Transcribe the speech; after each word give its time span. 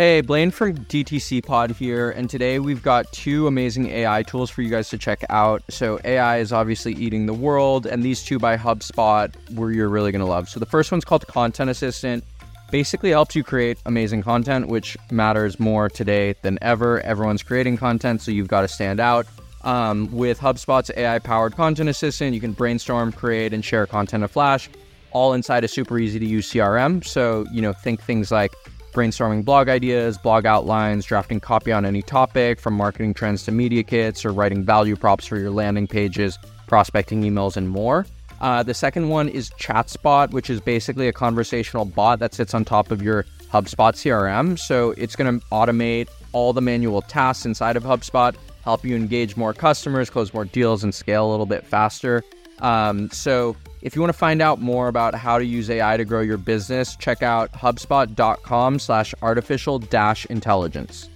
Hey, 0.00 0.22
Blaine 0.22 0.50
from 0.50 0.78
DTC 0.86 1.44
Pod 1.44 1.72
here, 1.72 2.08
and 2.12 2.30
today 2.30 2.58
we've 2.58 2.82
got 2.82 3.12
two 3.12 3.46
amazing 3.46 3.90
AI 3.90 4.22
tools 4.22 4.48
for 4.48 4.62
you 4.62 4.70
guys 4.70 4.88
to 4.88 4.96
check 4.96 5.22
out. 5.28 5.62
So, 5.68 6.00
AI 6.06 6.38
is 6.38 6.54
obviously 6.54 6.94
eating 6.94 7.26
the 7.26 7.34
world, 7.34 7.84
and 7.84 8.02
these 8.02 8.22
two 8.22 8.38
by 8.38 8.56
HubSpot 8.56 9.30
were 9.54 9.70
you're 9.70 9.90
really 9.90 10.10
to 10.24 10.24
love. 10.24 10.48
So, 10.48 10.58
the 10.58 10.64
first 10.64 10.90
one's 10.90 11.04
called 11.04 11.26
Content 11.26 11.68
Assistant. 11.68 12.24
Basically, 12.70 13.10
helps 13.10 13.36
you 13.36 13.44
create 13.44 13.76
amazing 13.84 14.22
content, 14.22 14.68
which 14.68 14.96
matters 15.10 15.60
more 15.60 15.90
today 15.90 16.34
than 16.40 16.56
ever. 16.62 17.02
Everyone's 17.02 17.42
creating 17.42 17.76
content, 17.76 18.22
so 18.22 18.30
you've 18.30 18.48
got 18.48 18.62
to 18.62 18.68
stand 18.68 19.00
out. 19.00 19.26
Um, 19.64 20.10
with 20.12 20.40
HubSpot's 20.40 20.90
AI 20.96 21.18
powered 21.18 21.56
content 21.56 21.90
assistant, 21.90 22.32
you 22.32 22.40
can 22.40 22.52
brainstorm, 22.52 23.12
create, 23.12 23.52
and 23.52 23.62
share 23.62 23.86
content 23.86 24.22
in 24.22 24.28
Flash, 24.28 24.70
all 25.10 25.34
inside 25.34 25.62
a 25.62 25.68
super 25.68 25.98
easy 25.98 26.18
to 26.18 26.24
use 26.24 26.50
CRM. 26.50 27.04
So, 27.04 27.44
you 27.52 27.60
know, 27.60 27.74
think 27.74 28.00
things 28.00 28.32
like 28.32 28.54
brainstorming 28.92 29.44
blog 29.44 29.68
ideas, 29.68 30.18
blog 30.18 30.46
outlines, 30.46 31.04
drafting 31.04 31.40
copy 31.40 31.72
on 31.72 31.84
any 31.84 32.02
topic, 32.02 32.60
from 32.60 32.74
marketing 32.74 33.14
trends 33.14 33.44
to 33.44 33.52
media 33.52 33.82
kits, 33.82 34.24
or 34.24 34.32
writing 34.32 34.64
value 34.64 34.96
props 34.96 35.26
for 35.26 35.38
your 35.38 35.50
landing 35.50 35.86
pages, 35.86 36.38
prospecting 36.66 37.22
emails, 37.22 37.56
and 37.56 37.68
more. 37.68 38.06
Uh, 38.40 38.62
the 38.62 38.74
second 38.74 39.08
one 39.08 39.28
is 39.28 39.50
ChatSpot, 39.50 40.30
which 40.30 40.48
is 40.48 40.60
basically 40.60 41.08
a 41.08 41.12
conversational 41.12 41.84
bot 41.84 42.18
that 42.20 42.32
sits 42.32 42.54
on 42.54 42.64
top 42.64 42.90
of 42.90 43.02
your 43.02 43.24
HubSpot 43.52 43.92
CRM. 43.92 44.58
So 44.58 44.92
it's 44.92 45.14
going 45.14 45.40
to 45.40 45.46
automate 45.48 46.08
all 46.32 46.52
the 46.52 46.62
manual 46.62 47.02
tasks 47.02 47.44
inside 47.44 47.76
of 47.76 47.82
HubSpot, 47.82 48.34
help 48.64 48.84
you 48.84 48.96
engage 48.96 49.36
more 49.36 49.52
customers, 49.52 50.08
close 50.08 50.32
more 50.32 50.44
deals, 50.44 50.84
and 50.84 50.94
scale 50.94 51.28
a 51.28 51.30
little 51.30 51.46
bit 51.46 51.66
faster. 51.66 52.22
Um, 52.60 53.10
so 53.10 53.56
if 53.82 53.94
you 53.94 54.02
want 54.02 54.12
to 54.12 54.18
find 54.18 54.42
out 54.42 54.60
more 54.60 54.88
about 54.88 55.14
how 55.14 55.38
to 55.38 55.44
use 55.44 55.70
AI 55.70 55.96
to 55.96 56.04
grow 56.04 56.20
your 56.20 56.36
business, 56.36 56.96
check 56.96 57.22
out 57.22 57.52
hubspot.com 57.52 58.78
slash 58.78 59.14
artificial 59.22 59.78
dash 59.78 60.26
intelligence. 60.26 61.08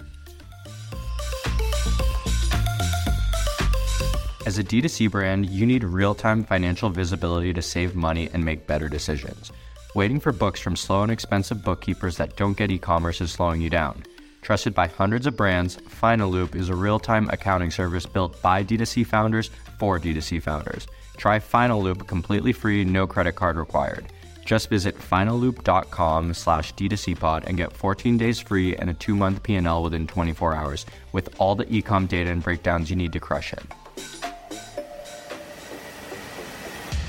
As 4.47 4.59
a 4.59 4.65
D2C 4.65 5.11
brand, 5.11 5.47
you 5.47 5.65
need 5.65 5.85
real 5.85 6.15
time 6.15 6.45
financial 6.45 6.91
visibility 6.91 7.55
to 7.55 7.63
save 7.63 7.95
money 7.95 8.29
and 8.33 8.45
make 8.45 8.67
better 8.67 8.89
decisions. 8.89 9.51
Waiting 9.95 10.21
for 10.21 10.33
books 10.33 10.61
from 10.61 10.77
slow 10.77 11.03
and 11.03 11.11
expensive 11.13 11.65
bookkeepers 11.65 12.17
that 12.19 12.37
don't 12.37 12.57
get 12.57 12.71
e 12.71 12.79
commerce 12.79 13.21
is 13.21 13.33
slowing 13.33 13.63
you 13.63 13.71
down. 13.71 14.03
Trusted 14.43 14.75
by 14.75 14.87
hundreds 14.87 15.27
of 15.27 15.37
brands, 15.37 15.79
Finaloop 15.89 16.55
is 16.55 16.69
a 16.69 16.75
real 16.75 16.99
time 16.99 17.31
accounting 17.31 17.71
service 17.71 18.05
built 18.05 18.41
by 18.43 18.63
D2C 18.63 19.07
founders 19.07 19.51
for 19.79 19.99
D2C 19.99 20.43
founders. 20.43 20.87
Try 21.17 21.39
Finaloop 21.39 22.07
completely 22.07 22.53
free, 22.53 22.85
no 22.85 23.07
credit 23.07 23.35
card 23.35 23.57
required. 23.57 24.07
Just 24.45 24.69
visit 24.69 24.99
finaloop.com 24.99 26.35
slash 26.35 26.75
d2cpod 26.75 27.45
and 27.47 27.57
get 27.57 27.73
14 27.73 28.19
days 28.19 28.41
free 28.41 28.77
and 28.77 28.91
a 28.91 28.95
two-month 28.95 29.43
P&L 29.43 29.83
within 29.83 30.07
24 30.07 30.55
hours 30.55 30.87
with 31.13 31.35
all 31.41 31.55
the 31.55 31.65
ecom 31.67 32.07
data 32.07 32.31
and 32.31 32.43
breakdowns 32.43 32.91
you 32.91 32.97
need 32.97 33.13
to 33.13 33.21
crush 33.21 33.53
it. 33.53 33.63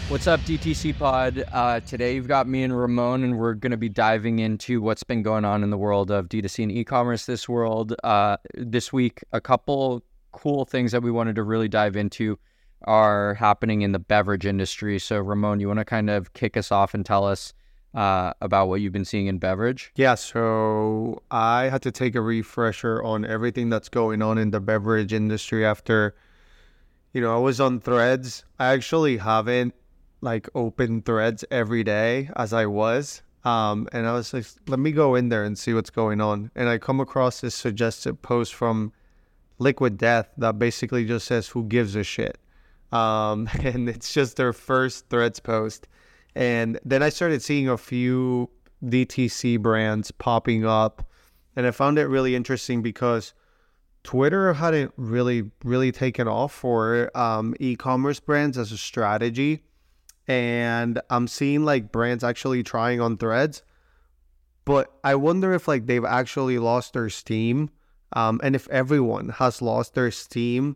What's 0.07 0.27
up, 0.27 0.39
DTC 0.41 0.99
Pod? 0.99 1.43
Uh, 1.51 1.79
today 1.79 2.13
you've 2.13 2.27
got 2.27 2.47
me 2.47 2.61
and 2.61 2.77
Ramon, 2.77 3.23
and 3.23 3.39
we're 3.39 3.55
going 3.55 3.71
to 3.71 3.77
be 3.77 3.89
diving 3.89 4.37
into 4.37 4.79
what's 4.79 5.01
been 5.01 5.23
going 5.23 5.45
on 5.45 5.63
in 5.63 5.71
the 5.71 5.79
world 5.79 6.11
of 6.11 6.29
D2C 6.29 6.61
and 6.61 6.71
e-commerce 6.71 7.25
this 7.25 7.49
world. 7.49 7.95
Uh, 8.03 8.37
this 8.53 8.93
week, 8.93 9.23
a 9.33 9.41
couple 9.41 10.03
cool 10.31 10.63
things 10.63 10.91
that 10.91 11.01
we 11.01 11.09
wanted 11.09 11.35
to 11.37 11.43
really 11.43 11.67
dive 11.67 11.95
into 11.95 12.37
are 12.85 13.33
happening 13.35 13.81
in 13.81 13.91
the 13.91 13.99
beverage 13.99 14.45
industry. 14.45 14.99
So, 14.99 15.19
Ramon, 15.19 15.59
you 15.59 15.67
want 15.67 15.79
to 15.79 15.85
kind 15.85 16.09
of 16.09 16.33
kick 16.33 16.55
us 16.55 16.71
off 16.71 16.93
and 16.93 17.05
tell 17.05 17.25
us 17.25 17.53
uh, 17.93 18.33
about 18.41 18.67
what 18.67 18.81
you've 18.81 18.93
been 18.93 19.05
seeing 19.05 19.27
in 19.27 19.37
beverage? 19.37 19.91
Yeah, 19.95 20.15
so 20.15 21.23
I 21.31 21.63
had 21.63 21.81
to 21.83 21.91
take 21.91 22.15
a 22.15 22.21
refresher 22.21 23.01
on 23.03 23.25
everything 23.25 23.69
that's 23.69 23.89
going 23.89 24.21
on 24.21 24.37
in 24.37 24.51
the 24.51 24.59
beverage 24.59 25.13
industry 25.13 25.65
after, 25.65 26.15
you 27.13 27.21
know, 27.21 27.35
I 27.35 27.39
was 27.39 27.59
on 27.59 27.79
threads. 27.79 28.43
I 28.59 28.73
actually 28.73 29.17
haven't 29.17 29.73
like 30.21 30.49
opened 30.55 31.05
threads 31.05 31.45
every 31.51 31.83
day 31.83 32.29
as 32.35 32.51
I 32.53 32.65
was. 32.65 33.21
Um, 33.45 33.87
and 33.91 34.07
I 34.07 34.13
was 34.13 34.33
like, 34.33 34.45
let 34.67 34.79
me 34.79 34.91
go 34.91 35.15
in 35.15 35.29
there 35.29 35.43
and 35.43 35.57
see 35.57 35.73
what's 35.73 35.91
going 35.91 36.19
on. 36.19 36.51
And 36.55 36.67
I 36.67 36.79
come 36.79 36.99
across 36.99 37.41
this 37.41 37.53
suggested 37.53 38.21
post 38.23 38.55
from 38.55 38.91
Liquid 39.59 39.97
Death 39.97 40.29
that 40.37 40.57
basically 40.57 41.05
just 41.05 41.27
says, 41.27 41.47
who 41.47 41.63
gives 41.63 41.95
a 41.95 42.03
shit? 42.03 42.39
Um, 42.95 43.49
and 43.63 43.89
it's 43.89 44.13
just 44.13 44.37
their 44.37 44.53
first 44.53 45.09
threads 45.09 45.39
post. 45.39 45.87
And 46.35 46.79
then 46.83 47.03
I 47.03 47.09
started 47.09 47.41
seeing 47.41 47.69
a 47.69 47.77
few 47.77 48.49
DTC 48.83 49.59
brands 49.61 50.11
popping 50.11 50.65
up. 50.65 51.07
And 51.55 51.65
I 51.65 51.71
found 51.71 51.97
it 51.97 52.07
really 52.07 52.35
interesting 52.35 52.81
because 52.81 53.33
Twitter 54.03 54.53
hadn't 54.53 54.93
really, 54.97 55.51
really 55.63 55.91
taken 55.91 56.27
off 56.27 56.53
for 56.53 57.09
um, 57.17 57.55
e 57.59 57.75
commerce 57.75 58.19
brands 58.19 58.57
as 58.57 58.71
a 58.71 58.77
strategy. 58.77 59.63
And 60.27 60.99
I'm 61.09 61.27
seeing 61.27 61.63
like 61.63 61.91
brands 61.91 62.23
actually 62.23 62.63
trying 62.63 62.99
on 62.99 63.17
threads. 63.17 63.63
But 64.65 64.91
I 65.03 65.15
wonder 65.15 65.53
if 65.53 65.67
like 65.67 65.85
they've 65.85 66.03
actually 66.03 66.59
lost 66.59 66.93
their 66.93 67.09
steam. 67.09 67.69
Um, 68.13 68.41
and 68.43 68.55
if 68.55 68.67
everyone 68.69 69.29
has 69.29 69.61
lost 69.61 69.93
their 69.93 70.11
steam 70.11 70.75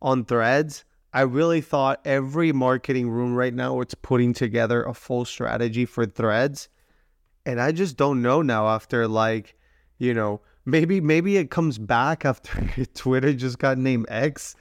on 0.00 0.24
threads, 0.24 0.84
I 1.12 1.22
really 1.22 1.60
thought 1.60 2.00
every 2.04 2.52
marketing 2.52 3.10
room 3.10 3.34
right 3.34 3.52
now 3.52 3.80
it's 3.80 3.94
putting 3.94 4.32
together 4.32 4.84
a 4.84 4.94
full 4.94 5.24
strategy 5.24 5.84
for 5.84 6.06
threads. 6.06 6.68
And 7.44 7.60
I 7.60 7.72
just 7.72 7.96
don't 7.96 8.22
know 8.22 8.42
now 8.42 8.68
after 8.68 9.08
like, 9.08 9.56
you 9.98 10.14
know, 10.14 10.40
maybe 10.64 11.00
maybe 11.00 11.36
it 11.36 11.50
comes 11.50 11.78
back 11.78 12.24
after 12.24 12.84
Twitter 12.94 13.32
just 13.32 13.58
got 13.58 13.76
named 13.76 14.06
X. 14.08 14.54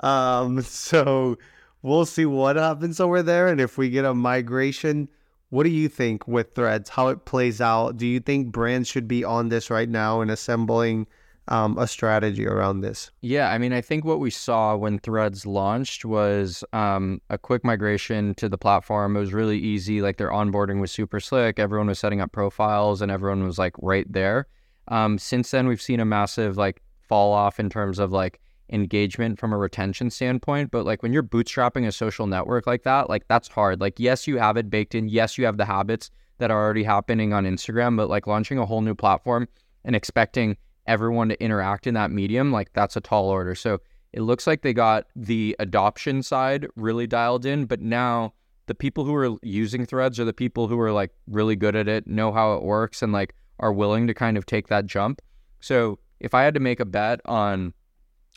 Um 0.00 0.60
so 0.62 1.38
we'll 1.82 2.06
see 2.06 2.26
what 2.26 2.56
happens 2.56 3.00
over 3.00 3.22
there 3.22 3.48
and 3.48 3.60
if 3.60 3.78
we 3.78 3.88
get 3.88 4.04
a 4.04 4.14
migration, 4.14 5.08
what 5.48 5.62
do 5.62 5.70
you 5.70 5.88
think 5.88 6.28
with 6.28 6.54
threads? 6.54 6.90
How 6.90 7.08
it 7.08 7.24
plays 7.24 7.60
out? 7.60 7.96
Do 7.96 8.06
you 8.06 8.20
think 8.20 8.52
brands 8.52 8.88
should 8.88 9.08
be 9.08 9.24
on 9.24 9.48
this 9.48 9.70
right 9.70 9.88
now 9.88 10.20
and 10.20 10.30
assembling 10.30 11.06
um, 11.48 11.76
a 11.78 11.86
strategy 11.86 12.46
around 12.46 12.80
this? 12.80 13.10
Yeah, 13.20 13.50
I 13.50 13.58
mean, 13.58 13.72
I 13.72 13.80
think 13.80 14.04
what 14.04 14.20
we 14.20 14.30
saw 14.30 14.76
when 14.76 14.98
Threads 14.98 15.44
launched 15.44 16.04
was 16.04 16.64
um, 16.72 17.20
a 17.30 17.38
quick 17.38 17.64
migration 17.64 18.34
to 18.36 18.48
the 18.48 18.58
platform. 18.58 19.16
It 19.16 19.20
was 19.20 19.32
really 19.32 19.58
easy. 19.58 20.00
Like 20.00 20.16
their 20.16 20.30
onboarding 20.30 20.80
was 20.80 20.90
super 20.90 21.20
slick. 21.20 21.58
Everyone 21.58 21.88
was 21.88 21.98
setting 21.98 22.20
up 22.20 22.32
profiles, 22.32 23.02
and 23.02 23.10
everyone 23.12 23.44
was 23.44 23.58
like 23.58 23.74
right 23.80 24.10
there. 24.10 24.46
Um, 24.88 25.18
since 25.18 25.50
then, 25.50 25.66
we've 25.66 25.82
seen 25.82 26.00
a 26.00 26.04
massive 26.04 26.56
like 26.56 26.82
fall 27.08 27.32
off 27.32 27.60
in 27.60 27.68
terms 27.68 27.98
of 27.98 28.12
like 28.12 28.40
engagement 28.70 29.38
from 29.38 29.52
a 29.52 29.58
retention 29.58 30.10
standpoint. 30.10 30.70
But 30.70 30.86
like 30.86 31.02
when 31.02 31.12
you're 31.12 31.22
bootstrapping 31.22 31.86
a 31.86 31.92
social 31.92 32.26
network 32.26 32.66
like 32.66 32.82
that, 32.84 33.08
like 33.10 33.26
that's 33.28 33.48
hard. 33.48 33.80
Like 33.80 34.00
yes, 34.00 34.26
you 34.26 34.38
have 34.38 34.56
it 34.56 34.70
baked 34.70 34.94
in. 34.94 35.08
Yes, 35.08 35.36
you 35.36 35.44
have 35.44 35.58
the 35.58 35.64
habits 35.64 36.10
that 36.38 36.50
are 36.50 36.62
already 36.62 36.82
happening 36.82 37.32
on 37.32 37.44
Instagram, 37.44 37.96
but 37.96 38.08
like 38.08 38.26
launching 38.26 38.58
a 38.58 38.66
whole 38.66 38.80
new 38.80 38.94
platform 38.94 39.46
and 39.84 39.94
expecting 39.94 40.56
everyone 40.86 41.28
to 41.28 41.42
interact 41.42 41.86
in 41.86 41.94
that 41.94 42.10
medium, 42.10 42.52
like 42.52 42.72
that's 42.72 42.96
a 42.96 43.00
tall 43.00 43.28
order. 43.28 43.54
So 43.54 43.80
it 44.12 44.22
looks 44.22 44.46
like 44.46 44.62
they 44.62 44.72
got 44.72 45.06
the 45.16 45.56
adoption 45.58 46.22
side 46.22 46.66
really 46.76 47.06
dialed 47.06 47.46
in, 47.46 47.66
but 47.66 47.80
now 47.80 48.32
the 48.66 48.74
people 48.74 49.04
who 49.04 49.14
are 49.14 49.36
using 49.42 49.84
threads 49.84 50.18
are 50.20 50.24
the 50.24 50.32
people 50.32 50.68
who 50.68 50.78
are 50.80 50.92
like 50.92 51.10
really 51.26 51.56
good 51.56 51.76
at 51.76 51.88
it, 51.88 52.06
know 52.06 52.32
how 52.32 52.54
it 52.54 52.62
works, 52.62 53.02
and 53.02 53.12
like 53.12 53.34
are 53.60 53.72
willing 53.72 54.06
to 54.06 54.14
kind 54.14 54.36
of 54.36 54.46
take 54.46 54.68
that 54.68 54.86
jump. 54.86 55.20
So 55.60 55.98
if 56.20 56.34
I 56.34 56.42
had 56.42 56.54
to 56.54 56.60
make 56.60 56.80
a 56.80 56.84
bet 56.84 57.20
on 57.24 57.74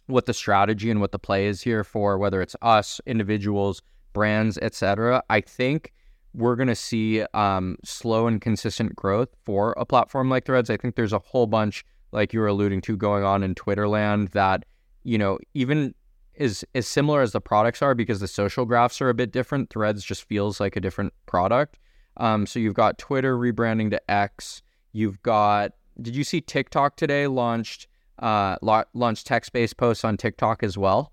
what 0.07 0.25
the 0.25 0.33
strategy 0.33 0.89
and 0.89 0.99
what 0.99 1.11
the 1.11 1.19
play 1.19 1.47
is 1.47 1.61
here 1.61 1.83
for 1.83 2.17
whether 2.17 2.41
it's 2.41 2.55
us, 2.61 2.99
individuals, 3.05 3.81
brands, 4.13 4.57
etc., 4.61 5.21
I 5.29 5.41
think 5.41 5.93
we're 6.33 6.55
going 6.55 6.67
to 6.67 6.75
see 6.75 7.23
um, 7.33 7.77
slow 7.83 8.27
and 8.27 8.39
consistent 8.39 8.95
growth 8.95 9.29
for 9.43 9.73
a 9.77 9.85
platform 9.85 10.29
like 10.29 10.45
Threads. 10.45 10.69
I 10.69 10.77
think 10.77 10.95
there's 10.95 11.13
a 11.13 11.19
whole 11.19 11.47
bunch 11.47 11.83
like 12.11 12.33
you 12.33 12.39
were 12.39 12.47
alluding 12.47 12.81
to 12.81 12.97
going 12.97 13.23
on 13.23 13.43
in 13.43 13.55
Twitter 13.55 13.87
land 13.87 14.29
that, 14.29 14.65
you 15.03 15.17
know, 15.17 15.39
even 15.53 15.93
is 16.35 16.65
as 16.75 16.87
similar 16.87 17.21
as 17.21 17.31
the 17.31 17.41
products 17.41 17.81
are 17.81 17.95
because 17.95 18.19
the 18.19 18.27
social 18.27 18.65
graphs 18.65 19.01
are 19.01 19.09
a 19.09 19.13
bit 19.13 19.31
different. 19.31 19.69
Threads 19.69 20.03
just 20.03 20.23
feels 20.23 20.59
like 20.59 20.75
a 20.75 20.79
different 20.79 21.13
product. 21.25 21.79
Um, 22.17 22.45
so 22.45 22.59
you've 22.59 22.73
got 22.73 22.97
Twitter 22.97 23.37
rebranding 23.37 23.91
to 23.91 24.11
X. 24.11 24.61
You've 24.91 25.21
got 25.23 25.71
did 26.01 26.15
you 26.15 26.23
see 26.23 26.41
TikTok 26.41 26.95
today 26.95 27.27
launched 27.27 27.87
uh 28.19 28.57
launched 28.61 29.27
text 29.27 29.51
based 29.51 29.77
posts 29.77 30.03
on 30.03 30.17
TikTok 30.17 30.63
as 30.63 30.77
well? 30.77 31.11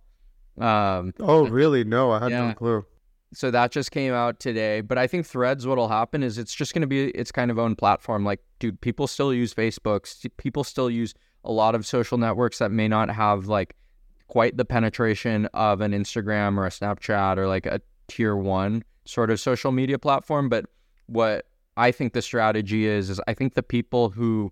Um, 0.58 1.12
oh 1.20 1.46
really? 1.46 1.84
No, 1.84 2.10
I 2.12 2.20
had 2.20 2.30
yeah. 2.30 2.48
no 2.48 2.54
clue 2.54 2.84
so 3.34 3.50
that 3.50 3.72
just 3.72 3.90
came 3.90 4.12
out 4.12 4.40
today. 4.40 4.80
But 4.80 4.96
I 4.96 5.06
think 5.06 5.26
Threads, 5.26 5.66
what'll 5.66 5.88
happen 5.88 6.22
is 6.22 6.38
it's 6.38 6.54
just 6.54 6.72
going 6.72 6.82
to 6.82 6.86
be 6.86 7.08
its 7.10 7.32
kind 7.32 7.50
of 7.50 7.58
own 7.58 7.76
platform. 7.76 8.24
Like, 8.24 8.40
dude, 8.64 8.80
people 8.80 9.06
still 9.06 9.34
use 9.34 9.52
Facebook. 9.52 10.02
People 10.38 10.64
still 10.64 10.88
use 10.88 11.12
a 11.44 11.52
lot 11.52 11.74
of 11.74 11.84
social 11.84 12.16
networks 12.16 12.58
that 12.58 12.70
may 12.70 12.88
not 12.88 13.10
have 13.10 13.46
like 13.46 13.76
quite 14.28 14.56
the 14.56 14.64
penetration 14.64 15.44
of 15.52 15.82
an 15.82 15.92
Instagram 15.92 16.56
or 16.56 16.64
a 16.66 16.70
Snapchat 16.70 17.36
or 17.36 17.46
like 17.46 17.66
a 17.66 17.82
tier 18.08 18.34
one 18.34 18.82
sort 19.04 19.30
of 19.30 19.38
social 19.38 19.70
media 19.70 19.98
platform. 19.98 20.48
But 20.48 20.64
what 21.06 21.44
I 21.76 21.92
think 21.92 22.14
the 22.14 22.22
strategy 22.22 22.86
is, 22.86 23.10
is 23.10 23.20
I 23.28 23.34
think 23.34 23.52
the 23.52 23.62
people 23.62 24.08
who 24.08 24.50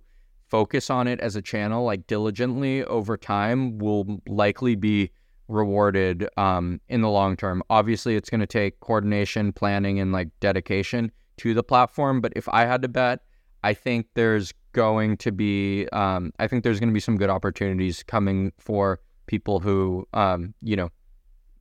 focus 0.50 0.90
on 0.90 1.08
it 1.08 1.18
as 1.20 1.34
a 1.34 1.40
channel 1.40 1.82
like 1.82 2.06
diligently 2.06 2.84
over 2.84 3.16
time 3.16 3.78
will 3.78 4.20
likely 4.28 4.74
be 4.74 5.10
rewarded 5.48 6.28
um, 6.36 6.82
in 6.90 7.00
the 7.00 7.08
long 7.08 7.34
term. 7.34 7.62
Obviously, 7.70 8.14
it's 8.16 8.28
going 8.28 8.40
to 8.40 8.46
take 8.46 8.78
coordination, 8.80 9.54
planning, 9.54 9.98
and 9.98 10.12
like 10.12 10.28
dedication 10.40 11.10
to 11.38 11.54
the 11.54 11.62
platform. 11.62 12.20
But 12.20 12.34
if 12.36 12.46
I 12.50 12.66
had 12.66 12.82
to 12.82 12.88
bet, 12.88 13.20
I 13.64 13.74
think 13.74 14.08
there's 14.14 14.52
going 14.72 15.16
to 15.18 15.32
be, 15.32 15.88
um, 15.92 16.32
I 16.38 16.46
think 16.48 16.64
there's 16.64 16.80
going 16.80 16.88
to 16.88 16.94
be 16.94 17.00
some 17.00 17.16
good 17.16 17.30
opportunities 17.30 18.02
coming 18.02 18.52
for 18.58 19.00
people 19.26 19.60
who, 19.60 20.06
um, 20.12 20.54
you 20.62 20.76
know, 20.76 20.90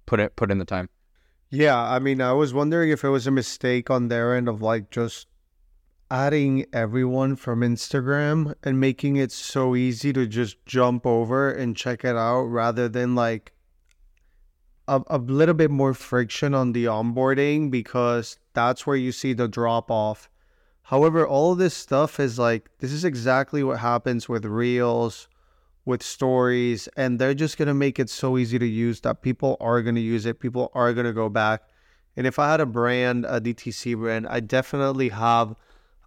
put 0.06 0.20
it 0.20 0.36
put 0.36 0.52
in 0.52 0.58
the 0.58 0.66
time. 0.66 0.90
Yeah, 1.50 1.80
I 1.80 2.00
mean, 2.00 2.22
I 2.22 2.32
was 2.32 2.54
wondering 2.54 2.92
if 2.92 3.04
it 3.04 3.10
was 3.10 3.28
a 3.28 3.32
mistake 3.32 3.90
on 3.90 4.08
their 4.08 4.36
end 4.36 4.48
of 4.48 4.62
like 4.62 4.90
just 4.90 5.28
adding 6.10 6.66
everyone 6.74 7.36
from 7.36 7.62
Instagram 7.62 8.54
and 8.64 8.80
making 8.80 9.18
it 9.18 9.32
so 9.32 9.76
easy 9.76 10.12
to 10.14 10.26
just 10.28 10.66
jump 10.66 11.06
over 11.06 11.52
and 11.52 11.76
check 11.76 12.04
it 12.04 12.16
out 12.16 12.44
rather 12.44 12.90
than 12.90 13.16
like 13.16 13.54
a, 14.88 15.02
a 15.08 15.18
little 15.18 15.54
bit 15.54 15.72
more 15.72 15.94
friction 15.94 16.54
on 16.54 16.72
the 16.72 16.86
onboarding 16.86 17.70
because 17.70 18.38
that's 18.54 18.88
where 18.88 18.96
you 18.96 19.12
see 19.12 19.34
the 19.34 19.48
drop 19.48 19.92
off. 19.92 20.30
However, 20.92 21.26
all 21.26 21.54
of 21.54 21.58
this 21.58 21.74
stuff 21.74 22.20
is 22.20 22.38
like 22.38 22.70
this 22.80 22.92
is 22.92 23.06
exactly 23.06 23.64
what 23.64 23.80
happens 23.80 24.28
with 24.28 24.44
reels, 24.44 25.30
with 25.86 26.04
stories, 26.04 26.90
and 26.98 27.18
they're 27.18 27.34
just 27.34 27.58
gonna 27.58 27.74
make 27.74 27.98
it 27.98 28.10
so 28.10 28.38
easy 28.38 28.60
to 28.60 28.66
use 28.66 29.00
that 29.00 29.22
people 29.22 29.56
are 29.62 29.82
gonna 29.82 30.02
use 30.02 30.26
it. 30.26 30.42
People 30.42 30.70
are 30.76 30.94
gonna 30.94 31.14
go 31.14 31.30
back. 31.30 31.62
And 32.18 32.28
if 32.28 32.38
I 32.38 32.52
had 32.52 32.60
a 32.60 32.66
brand, 32.66 33.26
a 33.26 33.40
DTC 33.40 33.98
brand, 33.98 34.28
I 34.28 34.42
definitely 34.42 35.08
have 35.08 35.56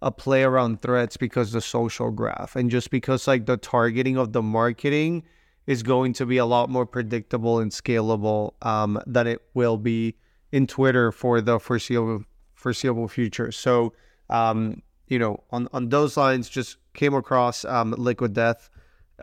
a 0.03 0.11
play 0.11 0.43
around 0.43 0.83
threads 0.83 1.17
because 1.17 1.51
the 1.51 1.61
social 1.61 2.11
graph 2.11 2.55
and 2.55 2.69
just 2.69 2.91
because 2.91 3.27
like 3.27 3.47
the 3.47 3.57
targeting 3.57 4.17
of 4.17 4.33
the 4.33 4.43
marketing 4.43 5.23
is 5.65 5.81
going 5.81 6.13
to 6.13 6.27
be 6.27 6.37
a 6.37 6.45
lot 6.45 6.69
more 6.69 6.85
predictable 6.85 7.57
and 7.57 7.71
scalable 7.71 8.53
um, 8.61 9.01
than 9.07 9.25
it 9.25 9.41
will 9.55 9.77
be 9.77 10.15
in 10.51 10.67
Twitter 10.67 11.11
for 11.11 11.41
the 11.41 11.59
foreseeable 11.59 12.23
foreseeable 12.53 13.07
future. 13.07 13.51
So, 13.51 13.93
um, 14.29 14.81
you 15.07 15.19
know, 15.19 15.43
on 15.51 15.67
on 15.73 15.89
those 15.89 16.17
lines, 16.17 16.49
just 16.49 16.77
came 16.93 17.13
across 17.13 17.65
um, 17.65 17.91
Liquid 17.97 18.33
Death, 18.33 18.69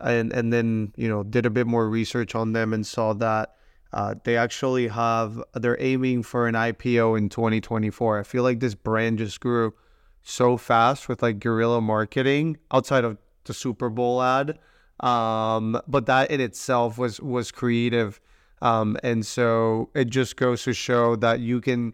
and 0.01 0.33
and 0.33 0.53
then 0.53 0.93
you 0.97 1.09
know 1.09 1.23
did 1.23 1.47
a 1.47 1.51
bit 1.51 1.67
more 1.67 1.89
research 1.89 2.35
on 2.35 2.53
them 2.53 2.73
and 2.73 2.87
saw 2.87 3.13
that. 3.15 3.57
Uh, 3.93 4.15
they 4.25 4.39
actually 4.39 4.89
have 4.89 5.43
they're 5.55 5.77
aiming 5.79 6.23
for 6.23 6.49
an 6.49 6.55
IPO 6.55 7.19
in 7.19 7.29
2024. 7.29 8.21
I 8.21 8.23
feel 8.23 8.43
like 8.43 8.61
this 8.61 8.75
brand 8.75 9.19
just 9.19 9.41
grew 9.41 9.75
so 10.23 10.57
fast 10.57 11.09
with 11.09 11.23
like 11.23 11.41
guerrilla 11.41 11.81
marketing 11.81 12.57
outside 12.71 13.05
of 13.05 13.19
the 13.45 13.53
Super 13.53 13.91
Bowl 13.91 14.23
ad 14.23 14.59
um, 15.03 15.81
but 15.89 16.07
that 16.07 16.31
in 16.31 16.41
itself 16.41 16.97
was 16.97 17.21
was 17.21 17.51
creative, 17.51 18.21
um, 18.63 18.97
and 19.03 19.27
so 19.27 19.91
it 19.95 20.07
just 20.07 20.37
goes 20.37 20.63
to 20.65 20.73
show 20.73 21.17
that 21.17 21.41
you 21.41 21.61
can 21.61 21.93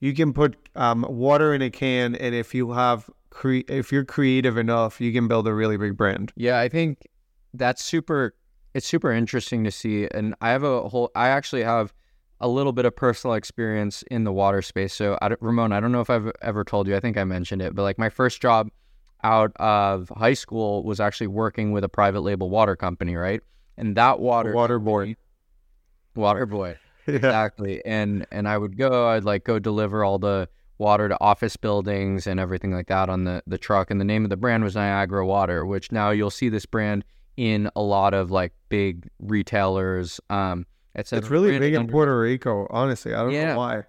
you 0.00 0.14
can 0.14 0.32
put 0.32 0.56
um, 0.76 1.06
water 1.08 1.54
in 1.54 1.62
a 1.62 1.70
can, 1.70 2.14
and 2.14 2.34
if 2.34 2.54
you 2.54 2.72
have 2.72 3.08
cre- 3.30 3.68
if 3.68 3.92
you're 3.92 4.04
creative 4.04 4.56
enough, 4.56 5.00
you 5.00 5.12
can 5.12 5.28
build 5.28 5.46
a 5.46 5.54
really 5.54 5.76
big 5.76 5.96
brand. 5.96 6.32
Yeah, 6.36 6.58
I 6.58 6.68
think 6.68 7.08
that's 7.52 7.84
super. 7.84 8.34
It's 8.74 8.86
super 8.86 9.12
interesting 9.12 9.62
to 9.64 9.70
see, 9.70 10.08
and 10.12 10.34
I 10.40 10.50
have 10.50 10.62
a 10.62 10.88
whole. 10.88 11.10
I 11.14 11.28
actually 11.28 11.62
have 11.62 11.94
a 12.40 12.48
little 12.48 12.72
bit 12.72 12.84
of 12.84 12.94
personal 12.94 13.34
experience 13.34 14.02
in 14.10 14.24
the 14.24 14.32
water 14.32 14.60
space. 14.60 14.92
So, 14.92 15.16
I, 15.22 15.34
Ramon, 15.40 15.72
I 15.72 15.80
don't 15.80 15.92
know 15.92 16.00
if 16.00 16.10
I've 16.10 16.30
ever 16.42 16.64
told 16.64 16.88
you. 16.88 16.96
I 16.96 17.00
think 17.00 17.16
I 17.16 17.24
mentioned 17.24 17.62
it, 17.62 17.74
but 17.74 17.82
like 17.82 17.98
my 17.98 18.08
first 18.08 18.42
job 18.42 18.70
out 19.22 19.52
of 19.56 20.12
high 20.16 20.34
school 20.34 20.84
was 20.84 21.00
actually 21.00 21.28
working 21.28 21.72
with 21.72 21.84
a 21.84 21.88
private 21.88 22.20
label 22.20 22.50
water 22.50 22.76
company, 22.76 23.16
right? 23.16 23.40
And 23.76 23.96
that 23.96 24.20
water 24.20 24.52
water 24.52 24.78
boy, 24.78 25.16
water 26.14 26.46
boy, 26.46 26.76
yeah. 27.08 27.16
exactly. 27.16 27.84
And 27.84 28.26
and 28.30 28.48
I 28.48 28.58
would 28.58 28.76
go, 28.76 29.08
I'd 29.08 29.24
like 29.24 29.44
go 29.44 29.58
deliver 29.58 30.04
all 30.04 30.18
the 30.18 30.48
water 30.78 31.08
to 31.08 31.16
office 31.20 31.56
buildings 31.56 32.26
and 32.26 32.40
everything 32.40 32.72
like 32.72 32.88
that 32.88 33.08
on 33.08 33.24
the 33.24 33.42
the 33.46 33.58
truck. 33.58 33.90
And 33.90 34.00
the 34.00 34.04
name 34.04 34.24
of 34.24 34.30
the 34.30 34.36
brand 34.36 34.64
was 34.64 34.74
Niagara 34.74 35.26
Water, 35.26 35.64
which 35.64 35.92
now 35.92 36.10
you'll 36.10 36.30
see 36.30 36.48
this 36.48 36.66
brand 36.66 37.04
in 37.36 37.70
a 37.76 37.82
lot 37.82 38.14
of 38.14 38.30
like 38.30 38.52
big 38.68 39.08
retailers. 39.18 40.20
Um, 40.30 40.66
it's, 40.94 41.12
it's 41.12 41.28
really 41.28 41.58
big 41.58 41.74
in 41.74 41.88
Puerto 41.88 42.16
Rico. 42.18 42.66
Honestly, 42.70 43.14
I 43.14 43.22
don't 43.22 43.32
yeah. 43.32 43.52
know 43.52 43.58
why. 43.58 43.82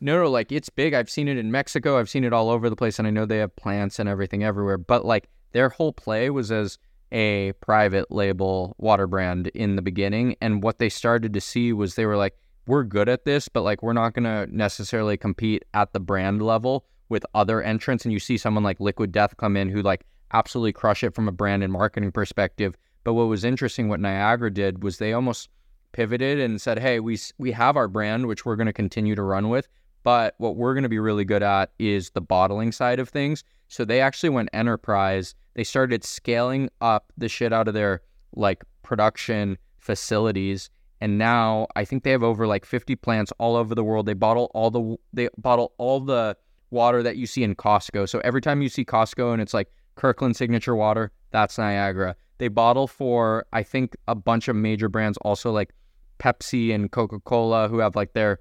No, 0.00 0.22
no, 0.22 0.30
like 0.30 0.52
it's 0.52 0.68
big. 0.68 0.94
I've 0.94 1.10
seen 1.10 1.28
it 1.28 1.38
in 1.38 1.50
Mexico. 1.50 1.98
I've 1.98 2.08
seen 2.08 2.24
it 2.24 2.32
all 2.32 2.50
over 2.50 2.70
the 2.70 2.76
place, 2.76 2.98
and 2.98 3.06
I 3.06 3.10
know 3.10 3.26
they 3.26 3.38
have 3.38 3.54
plants 3.56 3.98
and 3.98 4.08
everything 4.08 4.44
everywhere. 4.44 4.78
But 4.78 5.04
like 5.04 5.28
their 5.52 5.68
whole 5.68 5.92
play 5.92 6.30
was 6.30 6.52
as 6.52 6.78
a 7.10 7.52
private 7.60 8.10
label 8.10 8.76
water 8.78 9.06
brand 9.06 9.48
in 9.48 9.76
the 9.76 9.82
beginning, 9.82 10.36
and 10.40 10.62
what 10.62 10.78
they 10.78 10.88
started 10.88 11.32
to 11.34 11.40
see 11.40 11.72
was 11.72 11.94
they 11.94 12.06
were 12.06 12.16
like, 12.16 12.36
"We're 12.68 12.84
good 12.84 13.08
at 13.08 13.24
this, 13.24 13.48
but 13.48 13.62
like 13.62 13.82
we're 13.82 13.92
not 13.92 14.14
gonna 14.14 14.46
necessarily 14.46 15.16
compete 15.16 15.64
at 15.74 15.92
the 15.92 16.00
brand 16.00 16.42
level 16.42 16.84
with 17.08 17.26
other 17.34 17.62
entrants." 17.62 18.04
And 18.04 18.12
you 18.12 18.20
see 18.20 18.38
someone 18.38 18.62
like 18.62 18.78
Liquid 18.78 19.10
Death 19.10 19.36
come 19.36 19.56
in 19.56 19.68
who 19.68 19.82
like 19.82 20.04
absolutely 20.32 20.72
crush 20.72 21.02
it 21.02 21.14
from 21.14 21.26
a 21.28 21.32
brand 21.32 21.64
and 21.64 21.72
marketing 21.72 22.12
perspective. 22.12 22.76
But 23.04 23.14
what 23.14 23.24
was 23.24 23.44
interesting, 23.44 23.88
what 23.88 24.00
Niagara 24.00 24.52
did 24.52 24.82
was 24.84 24.98
they 24.98 25.12
almost 25.12 25.48
pivoted 25.92 26.38
and 26.38 26.60
said, 26.60 26.78
"Hey, 26.78 27.00
we 27.00 27.18
we 27.38 27.52
have 27.52 27.76
our 27.76 27.88
brand, 27.88 28.26
which 28.26 28.44
we're 28.44 28.56
going 28.56 28.66
to 28.66 28.72
continue 28.72 29.14
to 29.14 29.22
run 29.22 29.48
with, 29.48 29.66
but 30.02 30.34
what 30.38 30.56
we're 30.56 30.74
going 30.74 30.82
to 30.82 30.88
be 30.88 30.98
really 30.98 31.24
good 31.24 31.42
at 31.42 31.72
is 31.78 32.10
the 32.10 32.20
bottling 32.20 32.72
side 32.72 33.00
of 33.00 33.08
things. 33.08 33.44
So 33.68 33.84
they 33.84 34.00
actually 34.00 34.30
went 34.30 34.50
enterprise. 34.52 35.34
They 35.54 35.64
started 35.64 36.04
scaling 36.04 36.70
up 36.80 37.12
the 37.16 37.28
shit 37.28 37.52
out 37.52 37.68
of 37.68 37.74
their 37.74 38.02
like 38.34 38.62
production 38.82 39.58
facilities. 39.78 40.70
And 41.00 41.18
now 41.18 41.68
I 41.76 41.84
think 41.84 42.02
they 42.02 42.10
have 42.10 42.22
over 42.22 42.46
like 42.46 42.64
50 42.64 42.96
plants 42.96 43.32
all 43.38 43.56
over 43.56 43.74
the 43.74 43.84
world. 43.84 44.06
They 44.06 44.14
bottle 44.14 44.50
all 44.54 44.70
the 44.70 44.96
they 45.12 45.28
bottle 45.38 45.72
all 45.78 46.00
the 46.00 46.36
water 46.70 47.02
that 47.02 47.16
you 47.16 47.26
see 47.26 47.44
in 47.44 47.54
Costco. 47.54 48.08
So 48.08 48.20
every 48.24 48.40
time 48.40 48.62
you 48.62 48.68
see 48.68 48.84
Costco 48.84 49.32
and 49.32 49.40
it's 49.40 49.54
like 49.54 49.68
Kirkland 49.94 50.36
signature 50.36 50.74
water, 50.74 51.12
that's 51.30 51.58
Niagara. 51.58 52.16
They 52.38 52.48
bottle 52.48 52.86
for 52.86 53.46
I 53.52 53.62
think 53.62 53.96
a 54.06 54.14
bunch 54.14 54.48
of 54.48 54.56
major 54.56 54.88
brands 54.88 55.18
also 55.18 55.52
like 55.52 55.72
Pepsi 56.18 56.74
and 56.74 56.90
Coca-Cola 56.90 57.68
who 57.68 57.78
have 57.78 57.94
like 57.94 58.12
their 58.12 58.40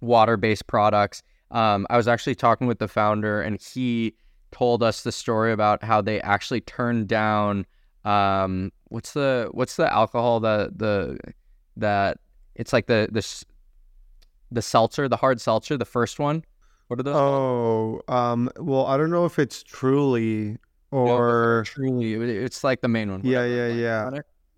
water 0.00 0.36
based 0.36 0.66
products. 0.66 1.22
Um, 1.50 1.86
I 1.90 1.96
was 1.96 2.08
actually 2.08 2.34
talking 2.34 2.66
with 2.66 2.80
the 2.80 2.88
founder, 2.88 3.40
and 3.40 3.60
he 3.60 4.14
told 4.50 4.82
us 4.82 5.02
the 5.02 5.12
story 5.12 5.52
about 5.52 5.84
how 5.84 6.00
they 6.00 6.20
actually 6.22 6.60
turned 6.60 7.06
down 7.06 7.66
um, 8.04 8.72
what's 8.88 9.12
the 9.12 9.48
what's 9.50 9.76
the 9.76 9.92
alcohol 9.92 10.40
that 10.40 10.78
the 10.78 11.18
that 11.76 12.18
it's 12.54 12.72
like 12.72 12.86
the 12.86 13.08
the 13.10 13.44
the 14.50 14.62
seltzer, 14.62 15.08
the 15.08 15.16
hard 15.16 15.40
seltzer, 15.40 15.76
the 15.76 15.84
first 15.84 16.18
one. 16.18 16.44
What 16.88 17.00
are 17.00 17.02
those? 17.02 17.16
Oh, 17.16 18.00
um, 18.08 18.50
well, 18.58 18.86
I 18.86 18.96
don't 18.96 19.10
know 19.10 19.24
if 19.24 19.38
it's 19.38 19.62
truly 19.62 20.56
or 20.90 21.58
no, 21.58 21.62
truly. 21.64 22.14
It's 22.14 22.62
like 22.62 22.80
the 22.80 22.88
main 22.88 23.10
one. 23.10 23.20
Yeah, 23.24 23.44
yeah, 23.44 23.68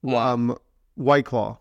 yeah. 0.05 0.17
Um, 0.17 0.57
White 0.95 1.25
Claw. 1.25 1.59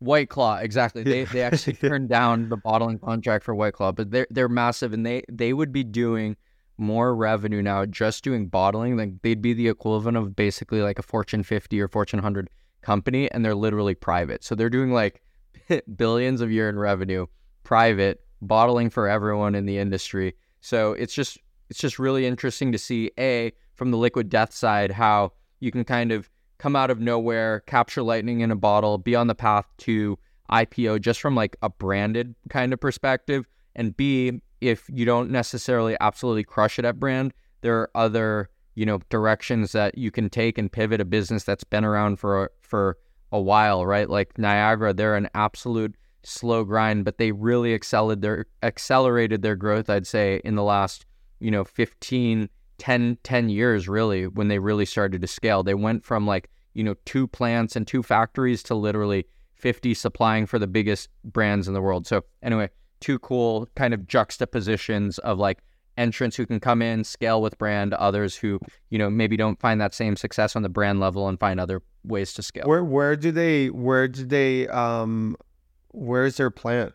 White 0.00 0.28
Claw, 0.30 0.56
exactly. 0.56 1.02
They 1.02 1.24
they 1.24 1.42
actually 1.42 1.72
turned 1.88 2.08
down 2.08 2.48
the 2.48 2.56
bottling 2.56 2.98
contract 2.98 3.44
for 3.44 3.54
White 3.54 3.74
Claw, 3.74 3.92
but 3.92 4.10
they're 4.10 4.26
they're 4.30 4.48
massive, 4.48 4.92
and 4.92 5.06
they 5.06 5.22
they 5.30 5.52
would 5.52 5.72
be 5.72 5.84
doing 5.84 6.36
more 6.78 7.14
revenue 7.14 7.62
now 7.62 7.84
just 7.84 8.24
doing 8.24 8.48
bottling. 8.48 8.96
Like 8.96 9.22
they'd 9.22 9.42
be 9.42 9.52
the 9.52 9.68
equivalent 9.68 10.16
of 10.16 10.34
basically 10.34 10.80
like 10.80 10.98
a 10.98 11.02
Fortune 11.02 11.42
50 11.42 11.80
or 11.80 11.88
Fortune 11.88 12.18
100 12.18 12.48
company, 12.82 13.30
and 13.30 13.44
they're 13.44 13.54
literally 13.54 13.94
private. 13.94 14.44
So 14.44 14.54
they're 14.54 14.70
doing 14.70 14.92
like 14.92 15.22
billions 15.96 16.40
of 16.40 16.50
year 16.50 16.68
in 16.68 16.78
revenue, 16.78 17.26
private 17.62 18.20
bottling 18.42 18.90
for 18.90 19.08
everyone 19.08 19.54
in 19.54 19.66
the 19.66 19.78
industry. 19.78 20.34
So 20.60 20.92
it's 20.92 21.14
just 21.14 21.38
it's 21.68 21.78
just 21.78 21.98
really 21.98 22.26
interesting 22.26 22.72
to 22.72 22.78
see 22.78 23.10
a 23.18 23.52
from 23.74 23.90
the 23.90 23.96
liquid 23.96 24.28
death 24.28 24.52
side 24.52 24.90
how 24.90 25.32
you 25.60 25.70
can 25.70 25.84
kind 25.84 26.12
of 26.12 26.28
come 26.58 26.76
out 26.76 26.90
of 26.90 27.00
nowhere, 27.00 27.60
capture 27.60 28.02
lightning 28.02 28.40
in 28.40 28.50
a 28.50 28.56
bottle, 28.56 28.98
be 28.98 29.14
on 29.14 29.28
the 29.28 29.34
path 29.34 29.66
to 29.78 30.18
IPO 30.50 31.00
just 31.00 31.20
from 31.20 31.34
like 31.34 31.56
a 31.62 31.70
branded 31.70 32.34
kind 32.50 32.72
of 32.72 32.80
perspective. 32.80 33.46
And 33.76 33.96
B, 33.96 34.42
if 34.60 34.84
you 34.92 35.04
don't 35.04 35.30
necessarily 35.30 35.96
absolutely 36.00 36.44
crush 36.44 36.78
it 36.78 36.84
at 36.84 37.00
brand, 37.00 37.32
there 37.62 37.78
are 37.78 37.90
other, 37.94 38.50
you 38.74 38.86
know, 38.86 39.00
directions 39.08 39.72
that 39.72 39.96
you 39.96 40.10
can 40.10 40.30
take 40.30 40.58
and 40.58 40.70
pivot 40.70 41.00
a 41.00 41.04
business 41.04 41.44
that's 41.44 41.64
been 41.64 41.84
around 41.84 42.16
for 42.16 42.50
for 42.60 42.98
a 43.32 43.40
while, 43.40 43.86
right? 43.86 44.08
Like 44.08 44.38
Niagara, 44.38 44.92
they're 44.92 45.16
an 45.16 45.28
absolute 45.34 45.94
slow 46.22 46.64
grind, 46.64 47.04
but 47.04 47.18
they 47.18 47.32
really 47.32 47.74
accelerated 47.74 48.22
their 48.22 48.46
accelerated 48.62 49.42
their 49.42 49.56
growth, 49.56 49.88
I'd 49.88 50.06
say, 50.06 50.40
in 50.44 50.54
the 50.54 50.62
last, 50.62 51.06
you 51.38 51.50
know, 51.50 51.64
15 51.64 52.48
10, 52.80 53.18
10 53.22 53.48
years 53.50 53.88
really 53.88 54.26
when 54.26 54.48
they 54.48 54.58
really 54.58 54.86
started 54.86 55.20
to 55.20 55.26
scale. 55.26 55.62
They 55.62 55.74
went 55.74 56.04
from 56.04 56.26
like, 56.26 56.48
you 56.72 56.82
know, 56.82 56.94
two 57.04 57.28
plants 57.28 57.76
and 57.76 57.86
two 57.86 58.02
factories 58.02 58.62
to 58.64 58.74
literally 58.74 59.26
50 59.54 59.92
supplying 59.92 60.46
for 60.46 60.58
the 60.58 60.66
biggest 60.66 61.10
brands 61.22 61.68
in 61.68 61.74
the 61.74 61.82
world. 61.82 62.06
So 62.06 62.24
anyway, 62.42 62.70
two 63.00 63.18
cool 63.18 63.68
kind 63.76 63.92
of 63.92 64.06
juxtapositions 64.08 65.18
of 65.18 65.38
like 65.38 65.58
entrants 65.96 66.36
who 66.36 66.46
can 66.46 66.60
come 66.60 66.82
in, 66.82 67.04
scale 67.04 67.42
with 67.42 67.58
brand, 67.58 67.94
others 67.94 68.36
who, 68.36 68.58
you 68.88 68.98
know, 68.98 69.10
maybe 69.10 69.36
don't 69.36 69.60
find 69.60 69.80
that 69.80 69.94
same 69.94 70.16
success 70.16 70.56
on 70.56 70.62
the 70.62 70.68
brand 70.68 71.00
level 71.00 71.28
and 71.28 71.38
find 71.38 71.60
other 71.60 71.82
ways 72.04 72.32
to 72.34 72.42
scale. 72.42 72.66
Where 72.66 72.84
where 72.84 73.16
do 73.16 73.30
they 73.32 73.68
where 73.68 74.08
do 74.08 74.24
they 74.24 74.68
um 74.68 75.36
where's 75.92 76.36
their 76.36 76.50
plant? 76.50 76.94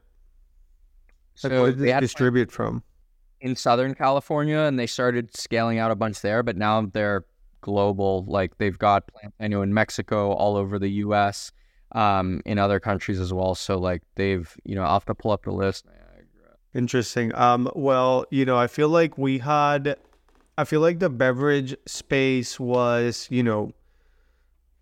Like, 1.43 1.51
So 1.51 1.61
where 1.61 1.71
do 1.71 1.77
they 1.79 1.99
distribute 1.99 2.51
from? 2.51 2.83
in 3.41 3.55
Southern 3.55 3.93
California 3.93 4.57
and 4.57 4.79
they 4.79 4.87
started 4.87 5.35
scaling 5.37 5.77
out 5.77 5.91
a 5.91 5.95
bunch 5.95 6.21
there, 6.21 6.41
but 6.41 6.57
now 6.57 6.81
they're 6.93 7.25
global. 7.61 8.25
Like 8.27 8.57
they've 8.57 8.77
got 8.77 9.05
plants, 9.07 9.35
I 9.39 9.47
know 9.47 9.61
in 9.61 9.73
Mexico, 9.73 10.31
all 10.31 10.55
over 10.55 10.79
the 10.79 10.89
US, 10.89 11.51
um, 11.91 12.41
in 12.45 12.57
other 12.57 12.79
countries 12.79 13.19
as 13.19 13.33
well. 13.33 13.53
So 13.53 13.77
like 13.77 14.01
they've, 14.15 14.51
you 14.63 14.73
know, 14.73 14.83
I'll 14.83 14.93
have 14.93 15.05
to 15.05 15.13
pull 15.15 15.31
up 15.31 15.43
the 15.43 15.51
list. 15.51 15.85
Interesting. 16.75 17.33
Um, 17.35 17.71
well, 17.73 18.25
you 18.29 18.43
know, 18.43 18.57
I 18.57 18.67
feel 18.67 18.89
like 18.89 19.17
we 19.17 19.39
had, 19.39 19.95
I 20.57 20.65
feel 20.65 20.81
like 20.81 20.99
the 20.99 21.09
beverage 21.09 21.73
space 21.85 22.59
was, 22.59 23.27
you 23.31 23.43
know, 23.43 23.71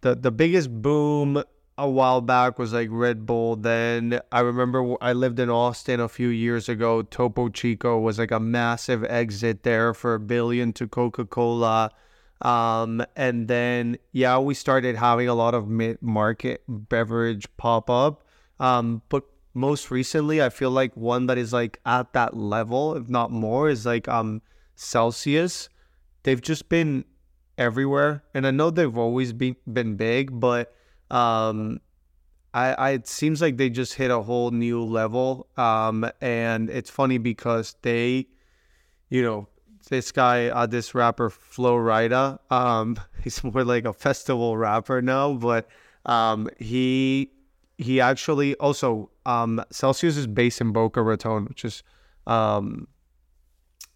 the 0.01 0.15
the 0.15 0.31
biggest 0.31 0.69
boom 0.81 1.43
a 1.77 1.89
while 1.89 2.19
back 2.21 2.57
was 2.57 2.73
like 2.73 2.89
Red 2.91 3.27
Bull. 3.27 3.55
Then 3.55 4.19
I 4.31 4.39
remember 4.39 4.95
I 5.01 5.13
lived 5.13 5.39
in 5.39 5.51
Austin 5.51 6.00
a 6.00 6.09
few 6.09 6.29
years 6.29 6.67
ago. 6.67 7.03
Topo 7.03 7.50
Chico 7.50 8.00
was 8.00 8.17
like 8.17 8.31
a 8.31 8.39
massive 8.39 9.03
exit 9.03 9.62
there 9.62 9.93
for 9.93 10.15
a 10.15 10.19
billion 10.19 10.73
to 10.73 10.88
Coca 10.88 11.25
Cola. 11.25 11.91
Um, 12.41 13.05
and 13.15 13.47
then 13.47 13.97
yeah, 14.12 14.39
we 14.39 14.55
started 14.55 14.95
having 14.95 15.27
a 15.27 15.35
lot 15.35 15.53
of 15.53 15.67
mid 15.67 16.01
market 16.01 16.63
beverage 16.67 17.45
pop 17.57 17.88
up. 17.91 18.23
Um, 18.59 19.03
but 19.09 19.25
most 19.53 19.91
recently, 19.91 20.41
I 20.41 20.50
feel 20.50 20.72
like 20.72 20.95
one 20.95 21.27
that 21.27 21.38
is 21.38 21.53
like 21.53 21.79
at 21.86 22.13
that 22.13 22.36
level, 22.36 22.95
if 22.95 23.10
not 23.10 23.31
more, 23.31 23.69
is 23.69 23.86
like 23.86 24.07
um 24.07 24.41
Celsius. 24.75 25.69
They've 26.24 26.41
just 26.41 26.69
been 26.69 27.05
everywhere, 27.57 28.24
and 28.33 28.48
I 28.48 28.51
know 28.51 28.69
they've 28.69 28.98
always 28.98 29.33
been 29.33 29.55
been 29.72 29.95
big, 29.95 30.39
but 30.39 30.74
um, 31.12 31.79
I, 32.53 32.74
I 32.74 32.89
it 32.91 33.07
seems 33.07 33.41
like 33.41 33.57
they 33.57 33.69
just 33.69 33.93
hit 33.93 34.12
a 34.12 34.22
whole 34.22 34.51
new 34.51 34.83
level. 34.83 35.48
Um, 35.57 36.10
and 36.22 36.69
it's 36.69 36.89
funny 36.89 37.17
because 37.17 37.75
they, 37.81 38.27
you 39.10 39.24
know, 39.24 39.48
this 39.89 40.12
guy, 40.12 40.48
uh, 40.48 40.65
this 40.65 40.95
rapper 40.95 41.29
Flo 41.29 41.75
Rida, 41.75 42.39
um, 42.51 43.00
he's 43.24 43.43
more 43.43 43.63
like 43.63 43.86
a 43.86 43.93
festival 43.93 44.57
rapper 44.57 45.01
now, 45.01 45.33
but 45.33 45.67
um, 46.05 46.50
he 46.57 47.31
he 47.83 48.01
actually 48.01 48.55
also 48.55 49.09
um 49.25 49.63
Celsius 49.71 50.17
is 50.17 50.27
based 50.27 50.61
in 50.61 50.71
Boca 50.71 51.01
Raton, 51.01 51.45
which 51.45 51.65
is 51.65 51.83
um 52.27 52.87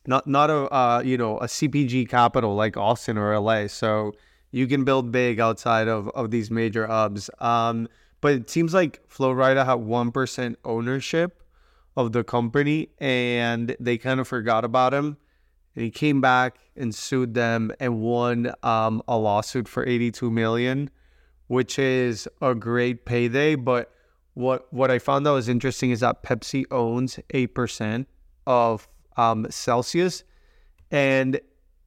not 0.06 0.26
not 0.26 0.50
a 0.50 0.74
uh, 0.74 1.02
you 1.06 1.18
know 1.18 1.38
a 1.40 1.46
CPG 1.46 2.10
capital 2.10 2.56
like 2.56 2.78
Austin 2.78 3.18
or 3.18 3.38
LA. 3.40 3.68
So 3.68 4.14
you 4.52 4.68
can 4.68 4.84
build 4.84 5.12
big 5.12 5.40
outside 5.40 5.88
of 5.88 6.10
of 6.10 6.32
these 6.32 6.50
major 6.50 6.88
hubs. 6.88 7.30
Um, 7.40 7.88
but 8.22 8.34
it 8.34 8.50
seems 8.50 8.74
like 8.74 9.02
Flo 9.08 9.34
Rida 9.34 9.66
had 9.66 9.76
one 9.76 10.12
percent 10.12 10.58
ownership 10.64 11.44
of 11.96 12.14
the 12.14 12.24
company, 12.24 12.90
and 13.00 13.76
they 13.80 13.98
kind 13.98 14.20
of 14.20 14.28
forgot 14.28 14.64
about 14.64 14.94
him. 14.94 15.18
And 15.76 15.84
he 15.84 15.92
came 15.92 16.22
back 16.22 16.58
and 16.76 16.94
sued 16.94 17.34
them 17.34 17.72
and 17.80 18.02
won 18.02 18.54
um, 18.64 19.02
a 19.08 19.18
lawsuit 19.18 19.68
for 19.68 19.86
82 19.86 20.32
million, 20.32 20.90
which 21.48 21.80
is 21.80 22.28
a 22.42 22.54
great 22.54 23.06
payday. 23.06 23.56
But 23.56 23.92
what 24.34 24.72
what 24.72 24.92
I 24.92 25.00
found 25.00 25.26
that 25.26 25.32
was 25.32 25.50
interesting 25.50 25.92
is 25.92 26.02
that 26.02 26.24
Pepsi 26.24 26.66
owns 26.72 27.20
eight 27.32 27.56
percent 27.56 28.08
of 28.46 28.88
um, 29.18 29.48
Celsius, 29.50 30.24
and 30.92 31.40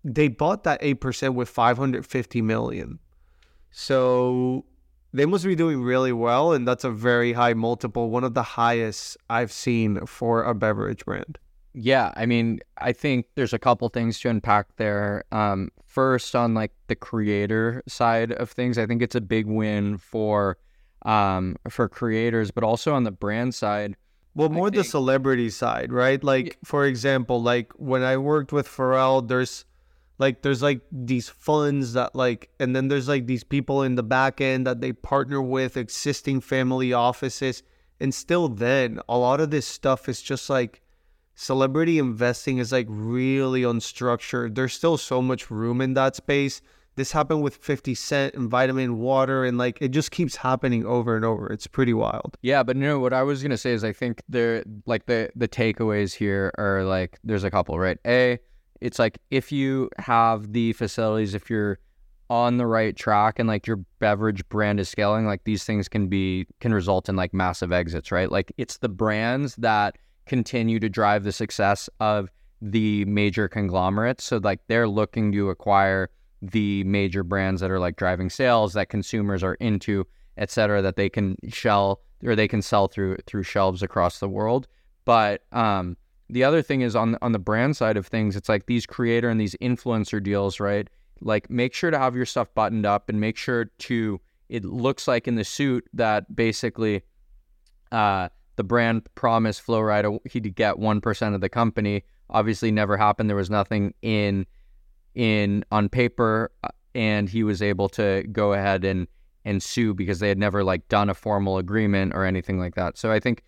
they 0.05 0.29
bought 0.29 0.65
that 0.65 0.79
eight 0.83 1.01
percent 1.01 1.35
with 1.35 1.49
550 1.49 2.43
million. 2.43 2.99
So 3.71 4.65
they 5.13 5.27
must 5.27 5.45
be 5.45 5.55
doing 5.55 5.83
really 5.83 6.13
well, 6.13 6.53
and 6.53 6.67
that's 6.67 6.85
a 6.85 6.91
very 6.91 7.33
high 7.33 7.55
multiple, 7.55 8.11
one 8.11 8.25
of 8.25 8.35
the 8.35 8.43
highest 8.43 9.17
I've 9.29 9.53
seen 9.53 10.07
for 10.07 10.43
a 10.43 10.55
beverage 10.55 11.05
brand. 11.05 11.39
Yeah, 11.73 12.13
I 12.17 12.27
mean, 12.27 12.61
I 12.79 12.93
think 12.93 13.27
there's 13.37 13.53
a 13.53 13.59
couple 13.59 13.89
things 13.89 14.19
to 14.21 14.29
unpack 14.29 14.77
there. 14.77 15.25
Um, 15.31 15.71
first, 15.87 16.35
on 16.35 16.55
like 16.55 16.73
the 16.89 16.97
creator 16.97 17.83
side 17.87 18.33
of 18.33 18.51
things, 18.51 18.77
I 18.77 18.87
think 18.87 19.03
it's 19.03 19.15
a 19.15 19.21
big 19.21 19.47
win 19.47 19.97
for 19.99 20.59
um, 21.03 21.57
for 21.69 21.89
creators, 21.89 22.51
but 22.51 22.65
also 22.65 22.95
on 22.95 23.05
the 23.05 23.13
brand 23.13 23.55
side. 23.55 23.97
Well, 24.35 24.49
more 24.49 24.71
the 24.71 24.85
celebrity 24.85 25.51
side, 25.51 25.93
right? 25.93 26.23
Like, 26.23 26.59
for 26.65 26.87
example, 26.87 27.43
like 27.43 27.73
when 27.77 28.03
I 28.03 28.17
worked 28.17 28.53
with 28.53 28.69
Pharrell, 28.69 29.27
there's 29.27 29.65
like 30.19 30.43
there's 30.43 30.63
like 30.63 30.83
these 30.93 31.29
funds 31.29 31.95
that 31.95 32.15
like, 32.15 32.51
and 32.59 32.75
then 32.75 32.89
there's 32.89 33.09
like 33.09 33.27
these 33.27 33.45
people 33.45 33.83
in 33.83 33.95
the 33.95 34.03
back 34.03 34.41
end 34.41 34.67
that 34.67 34.81
they 34.81 34.93
partner 34.93 35.41
with 35.41 35.77
existing 35.77 36.41
family 36.41 36.93
offices, 36.93 37.63
and 38.01 38.13
still 38.13 38.49
then 38.49 39.01
a 39.09 39.17
lot 39.17 39.41
of 39.41 39.51
this 39.51 39.67
stuff 39.67 40.09
is 40.09 40.21
just 40.21 40.51
like 40.51 40.83
celebrity 41.35 41.99
investing 41.99 42.59
is 42.59 42.73
like 42.73 42.87
really 42.89 43.63
unstructured. 43.63 44.55
There's 44.55 44.75
still 44.75 44.97
so 44.97 45.23
much 45.23 45.51
room 45.51 45.81
in 45.81 45.95
that 45.95 46.17
space. 46.17 46.61
This 46.97 47.13
happened 47.13 47.43
with 47.43 47.57
50 47.57 47.95
Cent 47.95 48.35
and 48.35 48.51
Vitamin 48.51 48.99
Water, 48.99 49.45
and 49.45 49.57
like 49.57 49.79
it 49.81 49.89
just 49.89 50.11
keeps 50.11 50.37
happening 50.37 50.85
over 50.85 51.17
and 51.17 51.25
over. 51.25 51.47
It's 51.47 51.67
pretty 51.67 51.95
wild. 51.95 52.37
Yeah, 52.43 52.63
but 52.63 52.77
you 52.77 52.83
no, 52.83 52.99
what 52.99 53.13
I 53.13 53.23
was 53.23 53.43
gonna 53.43 53.57
say 53.57 53.73
is 53.73 53.85
I 53.85 53.93
think 53.93 54.23
there 54.29 54.65
like 54.87 55.07
the 55.07 55.31
the 55.37 55.49
takeaways 55.49 56.15
here 56.15 56.53
are 56.59 56.85
like 56.85 57.19
there's 57.25 57.45
a 57.45 57.51
couple, 57.51 57.79
right? 57.79 57.99
A, 58.07 58.39
it's 58.81 58.99
like 58.99 59.19
if 59.31 59.53
you 59.53 59.89
have 59.99 60.53
the 60.53 60.73
facilities, 60.75 61.35
if 61.35 61.49
you're 61.49 61.79
on 62.29 62.59
the 62.59 62.67
right 62.67 62.97
track 62.97 63.39
and 63.39 63.49
like 63.49 63.67
your 63.67 63.77
beverage 63.99 64.49
brand 64.49 64.79
is 64.79 64.89
scaling, 64.89 65.27
like 65.27 65.43
these 65.45 65.65
things 65.65 65.89
can 65.89 66.09
be 66.09 66.47
can 66.61 66.73
result 66.73 67.09
in 67.09 67.17
like 67.17 67.35
massive 67.35 67.73
exits, 67.73 68.13
right? 68.13 68.31
Like 68.31 68.53
it's 68.57 68.79
the 68.79 68.89
brands 68.89 69.57
that 69.57 69.97
continue 70.27 70.79
to 70.81 70.89
drive 70.89 71.25
the 71.25 71.33
success 71.33 71.89
of 72.01 72.29
the 72.63 73.05
major 73.07 73.49
conglomerates. 73.49 74.25
So 74.25 74.39
like 74.39 74.61
they're 74.69 74.89
looking 74.89 75.33
to 75.33 75.51
acquire 75.51 76.11
the 76.43 76.85
major 76.85 77.23
brands 77.23 77.61
that 77.61 77.71
are 77.71 77.79
like 77.79 77.97
driving 77.97 78.31
sales 78.31 78.73
that 78.75 78.89
consumers 78.89 79.43
are 79.43 79.55
into, 79.55 80.07
et 80.37 80.51
cetera, 80.51 80.83
that 80.83 80.97
they 80.97 81.09
can 81.09 81.37
shell 81.49 82.01
or 82.23 82.37
they 82.37 82.49
can 82.49 82.63
sell 82.63 82.89
through 82.89 83.17
through 83.27 83.43
shelves 83.43 83.83
across 83.83 84.19
the 84.19 84.29
world. 84.29 84.67
But 85.05 85.43
um, 85.53 85.97
the 86.29 86.45
other 86.45 86.63
thing 86.63 86.83
is 86.83 86.95
on 86.95 87.17
on 87.23 87.33
the 87.33 87.39
brand 87.39 87.77
side 87.77 87.97
of 87.97 88.07
things, 88.07 88.37
it's 88.37 88.49
like 88.49 88.67
these 88.67 88.87
creator 88.87 89.29
and 89.29 89.41
these 89.41 89.57
influencer 89.61 90.23
deals, 90.23 90.61
right? 90.61 90.89
Like 91.21 91.51
make 91.51 91.75
sure 91.75 91.91
to 91.91 91.99
have 91.99 92.15
your 92.15 92.27
stuff 92.27 92.49
buttoned 92.55 92.87
up 92.87 93.09
and 93.09 93.21
make 93.21 93.37
sure 93.37 93.65
to 93.65 94.21
it 94.49 94.65
looks 94.65 95.07
like 95.07 95.29
in 95.29 95.37
the 95.37 95.45
suit 95.45 95.87
that 95.93 96.35
basically 96.35 97.03
uh, 97.93 98.29
the 98.61 98.65
brand 98.65 99.09
promised 99.15 99.63
Flo 99.63 99.81
Rida 99.81 100.19
he'd 100.31 100.55
get 100.55 100.79
one 100.79 101.01
percent 101.01 101.35
of 101.35 101.41
the 101.41 101.49
company. 101.49 102.05
Obviously, 102.29 102.71
never 102.71 102.99
happened. 102.99 103.31
There 103.31 103.37
was 103.37 103.49
nothing 103.49 103.95
in 104.03 104.45
in 105.15 105.65
on 105.73 105.89
paper, 105.89 106.53
uh, 106.63 106.69
and 106.95 107.27
he 107.27 107.43
was 107.43 107.63
able 107.63 107.89
to 107.89 108.23
go 108.33 108.53
ahead 108.53 108.85
and 108.85 109.09
and 109.47 109.63
sue 109.63 109.95
because 109.95 110.19
they 110.19 110.29
had 110.29 110.37
never 110.37 110.63
like 110.63 110.87
done 110.89 111.09
a 111.09 111.15
formal 111.15 111.57
agreement 111.57 112.13
or 112.15 112.27
anything 112.27 112.59
like 112.59 112.75
that. 112.75 112.99
So 112.99 113.11
I 113.11 113.19
think 113.19 113.43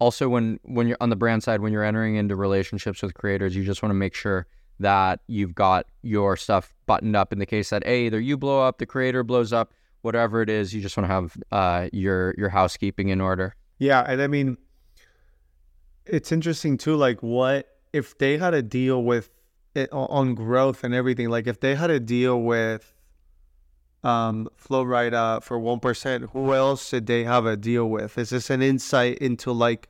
also 0.00 0.28
when 0.28 0.58
when 0.64 0.88
you're 0.88 0.98
on 1.00 1.10
the 1.10 1.16
brand 1.16 1.44
side, 1.44 1.60
when 1.60 1.72
you're 1.72 1.84
entering 1.84 2.16
into 2.16 2.34
relationships 2.34 3.02
with 3.02 3.14
creators, 3.14 3.54
you 3.54 3.62
just 3.62 3.84
want 3.84 3.90
to 3.90 3.94
make 3.94 4.16
sure 4.16 4.48
that 4.80 5.20
you've 5.28 5.54
got 5.54 5.86
your 6.02 6.36
stuff 6.36 6.74
buttoned 6.86 7.14
up 7.14 7.32
in 7.32 7.38
the 7.38 7.46
case 7.46 7.70
that 7.70 7.86
a 7.86 8.06
either 8.06 8.18
you 8.18 8.36
blow 8.36 8.66
up, 8.66 8.78
the 8.78 8.86
creator 8.86 9.22
blows 9.22 9.52
up, 9.52 9.72
whatever 10.02 10.42
it 10.42 10.50
is, 10.50 10.74
you 10.74 10.82
just 10.82 10.96
want 10.96 11.08
to 11.08 11.14
have 11.14 11.36
uh, 11.52 11.88
your 11.92 12.34
your 12.36 12.48
housekeeping 12.48 13.10
in 13.10 13.20
order. 13.20 13.54
Yeah, 13.78 14.04
and 14.06 14.22
I 14.22 14.26
mean, 14.26 14.56
it's 16.06 16.32
interesting 16.32 16.78
too. 16.78 16.96
Like, 16.96 17.22
what 17.22 17.68
if 17.92 18.16
they 18.18 18.38
had 18.38 18.54
a 18.54 18.62
deal 18.62 19.02
with 19.02 19.30
it 19.74 19.90
on 19.92 20.34
growth 20.34 20.84
and 20.84 20.94
everything? 20.94 21.28
Like, 21.28 21.46
if 21.46 21.60
they 21.60 21.74
had 21.74 21.90
a 21.90 22.00
deal 22.00 22.40
with 22.40 22.92
um 24.04 24.48
flow 24.56 24.84
Flo 24.84 24.84
Rida 24.84 25.42
for 25.42 25.58
one 25.58 25.80
percent, 25.80 26.30
who 26.32 26.54
else 26.54 26.90
did 26.90 27.06
they 27.06 27.24
have 27.24 27.44
a 27.46 27.56
deal 27.56 27.88
with? 27.88 28.16
Is 28.18 28.30
this 28.30 28.50
an 28.50 28.62
insight 28.62 29.18
into 29.18 29.52
like 29.52 29.88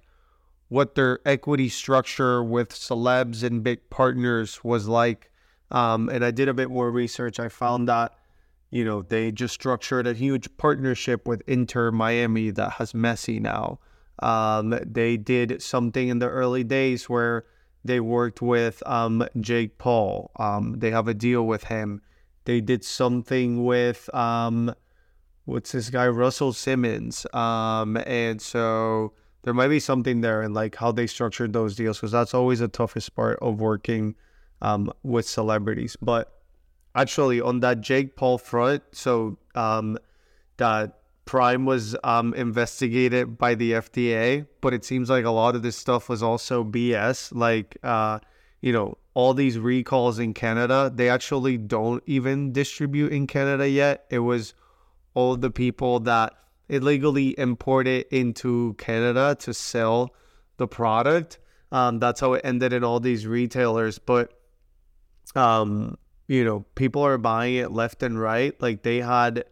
what 0.69 0.97
their 0.97 1.21
equity 1.25 1.69
structure 1.69 2.43
with 2.43 2.71
celebs 2.71 3.45
and 3.45 3.63
big 3.63 3.89
partners 3.91 4.65
was 4.65 4.89
like? 4.89 5.31
Um, 5.71 6.09
and 6.09 6.25
I 6.25 6.31
did 6.31 6.49
a 6.49 6.55
bit 6.55 6.71
more 6.71 6.91
research. 6.91 7.39
I 7.41 7.49
found 7.49 7.89
that 7.89 8.13
you 8.77 8.85
know, 8.85 9.01
they 9.01 9.33
just 9.33 9.55
structured 9.55 10.07
a 10.07 10.13
huge 10.13 10.55
partnership 10.59 11.27
with 11.27 11.43
Inter 11.47 11.91
Miami 11.91 12.51
that 12.51 12.73
has 12.73 12.93
Messi 12.93 13.41
now. 13.41 13.79
Um, 14.19 14.79
they 14.85 15.17
did 15.17 15.63
something 15.63 16.09
in 16.09 16.19
the 16.19 16.29
early 16.29 16.63
days 16.63 17.09
where 17.09 17.47
they 17.87 18.01
worked 18.01 18.43
with 18.43 18.83
um, 18.87 19.27
Jake 19.41 19.79
Paul. 19.79 20.31
Um, 20.37 20.75
they 20.79 20.91
have 20.91 21.09
a 21.09 21.15
deal 21.15 21.47
with 21.47 21.65
him. 21.65 22.03
They 22.45 22.61
did 22.61 22.85
something 22.85 23.65
with 23.65 24.15
um, 24.15 24.75
what's 25.47 25.73
this 25.73 25.89
guy 25.89 26.09
Russell 26.09 26.53
Simmons. 26.53 27.27
Um, 27.33 27.97
and 28.07 28.43
so 28.43 29.15
there 29.45 29.55
might 29.55 29.69
be 29.69 29.81
something 29.81 30.21
there 30.21 30.43
in 30.43 30.53
like 30.53 30.77
how 30.77 30.93
they 30.93 31.07
structured 31.07 31.55
those 31.55 31.77
deals 31.77 31.97
because 31.97 32.13
that's 32.13 32.35
always 32.35 32.59
the 32.59 32.69
toughest 32.69 33.17
part 33.17 33.39
of 33.41 33.59
working 33.59 34.17
um, 34.61 34.93
with 35.03 35.27
celebrities. 35.27 35.97
But 36.03 36.36
actually, 36.97 37.41
on 37.41 37.61
that 37.61 37.81
Jake 37.81 38.17
Paul 38.17 38.39
front, 38.39 38.83
so 38.93 39.39
um, 39.55 39.99
that 40.57 40.99
Prime 41.27 41.65
was 41.65 41.97
um, 42.05 42.33
investigated 42.35 43.37
by 43.37 43.55
the 43.55 43.73
FDA, 43.73 44.47
but 44.61 44.73
it 44.73 44.85
seems 44.85 45.11
like 45.11 45.25
a 45.25 45.31
lot 45.31 45.55
of 45.55 45.63
this 45.63 45.77
stuff 45.77 46.09
was 46.09 46.23
also 46.23 46.65
BS. 46.65 47.35
Like, 47.35 47.77
uh, 47.83 48.21
you 48.61 48.73
know, 48.73 48.97
all 49.13 49.35
these 49.35 49.59
recalls 49.59 50.19
in 50.19 50.35
Canada, 50.35 50.91
they 50.95 51.09
actually 51.09 51.59
don't 51.59 52.03
even 52.07 52.53
distribute 52.53 53.13
in 53.13 53.27
Canada 53.27 53.69
yet. 53.69 54.07
It 54.09 54.21
was 54.21 54.55
all 55.15 55.37
the 55.37 55.51
people 55.51 56.01
that 56.01 56.33
illegally 56.69 57.35
imported 57.39 58.07
into 58.13 58.75
Canada 58.79 59.37
to 59.41 59.53
sell 59.53 60.15
the 60.59 60.69
product. 60.69 61.39
Um, 61.73 61.99
that's 61.99 62.21
how 62.21 62.35
it 62.35 62.43
ended 62.45 62.73
in 62.73 62.85
all 62.85 63.01
these 63.01 63.27
retailers. 63.27 63.99
But, 63.99 64.33
um, 65.35 65.99
you 66.29 66.45
know, 66.45 66.65
people 66.75 67.03
are 67.03 67.19
buying 67.19 67.57
it 67.57 67.71
left 67.73 68.03
and 68.03 68.21
right. 68.21 68.61
Like 68.61 68.83
they 68.83 69.01
had, 69.01 69.45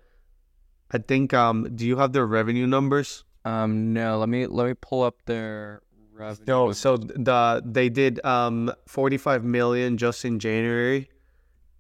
I 0.91 0.99
think, 0.99 1.33
um, 1.35 1.69
do 1.75 1.87
you 1.87 1.97
have 1.99 2.13
their 2.13 2.27
revenue 2.27 2.67
numbers? 2.67 3.25
Um, 3.45 3.93
no, 3.93 4.19
let 4.19 4.29
me 4.29 4.47
let 4.47 4.67
me 4.67 4.75
pull 4.81 5.03
up 5.03 5.17
their 5.27 5.83
revenue. 6.13 6.45
No, 6.47 6.73
so 6.73 6.97
the 6.97 7.63
they 7.65 7.89
did 7.91 8.25
um 8.25 8.73
45 8.87 9.45
million 9.45 9.99
just 9.99 10.25
in 10.25 10.39
January, 10.39 11.11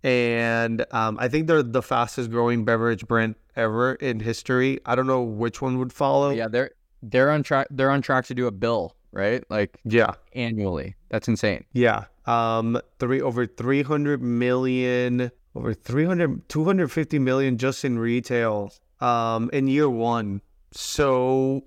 and 0.02 0.84
um 0.92 1.16
I 1.20 1.28
think 1.28 1.46
they're 1.46 1.62
the 1.62 1.82
fastest 1.82 2.30
growing 2.30 2.64
beverage 2.64 3.06
brand 3.06 3.36
ever 3.56 3.94
in 3.94 4.20
history. 4.20 4.80
I 4.84 4.94
don't 4.94 5.06
know 5.06 5.22
which 5.22 5.62
one 5.62 5.78
would 5.78 5.92
follow. 5.92 6.30
yeah, 6.30 6.48
they're 6.48 6.70
they're 7.02 7.30
on 7.30 7.42
track. 7.42 7.68
They're 7.70 7.90
on 7.90 8.02
track 8.02 8.26
to 8.26 8.34
do 8.34 8.46
a 8.46 8.50
bill, 8.52 8.94
right? 9.12 9.42
Like 9.50 9.78
yeah, 9.84 10.12
annually. 10.34 10.96
That's 11.10 11.28
insane. 11.28 11.64
yeah. 11.72 12.04
Um, 12.26 12.80
three 12.98 13.20
over 13.20 13.46
300 13.46 14.22
million, 14.22 15.30
over 15.54 15.74
300, 15.74 16.48
250 16.48 17.18
million 17.18 17.58
just 17.58 17.84
in 17.84 17.98
retail. 17.98 18.72
Um, 19.00 19.50
in 19.52 19.66
year 19.68 19.90
one. 19.90 20.40
So 20.72 21.64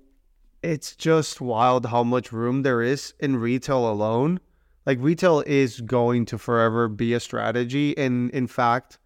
it's 0.62 0.96
just 0.96 1.40
wild 1.40 1.86
how 1.86 2.02
much 2.02 2.32
room 2.32 2.62
there 2.62 2.82
is 2.82 3.14
in 3.20 3.36
retail 3.36 3.88
alone. 3.88 4.40
Like 4.86 4.98
retail 5.00 5.44
is 5.46 5.80
going 5.80 6.24
to 6.26 6.38
forever 6.38 6.88
be 6.88 7.12
a 7.12 7.20
strategy, 7.20 7.96
and 7.96 8.30
in 8.30 8.46
fact, 8.46 8.98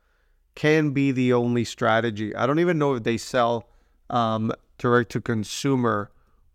can 0.54 0.90
be 0.90 1.10
the 1.12 1.32
only 1.32 1.64
strategy. 1.64 2.34
I 2.34 2.46
don't 2.46 2.60
even 2.60 2.78
know 2.78 2.94
if 2.94 3.02
they 3.02 3.16
sell 3.16 3.68
um, 4.08 4.52
direct 4.78 5.10
to 5.12 5.20
consumer, 5.20 6.10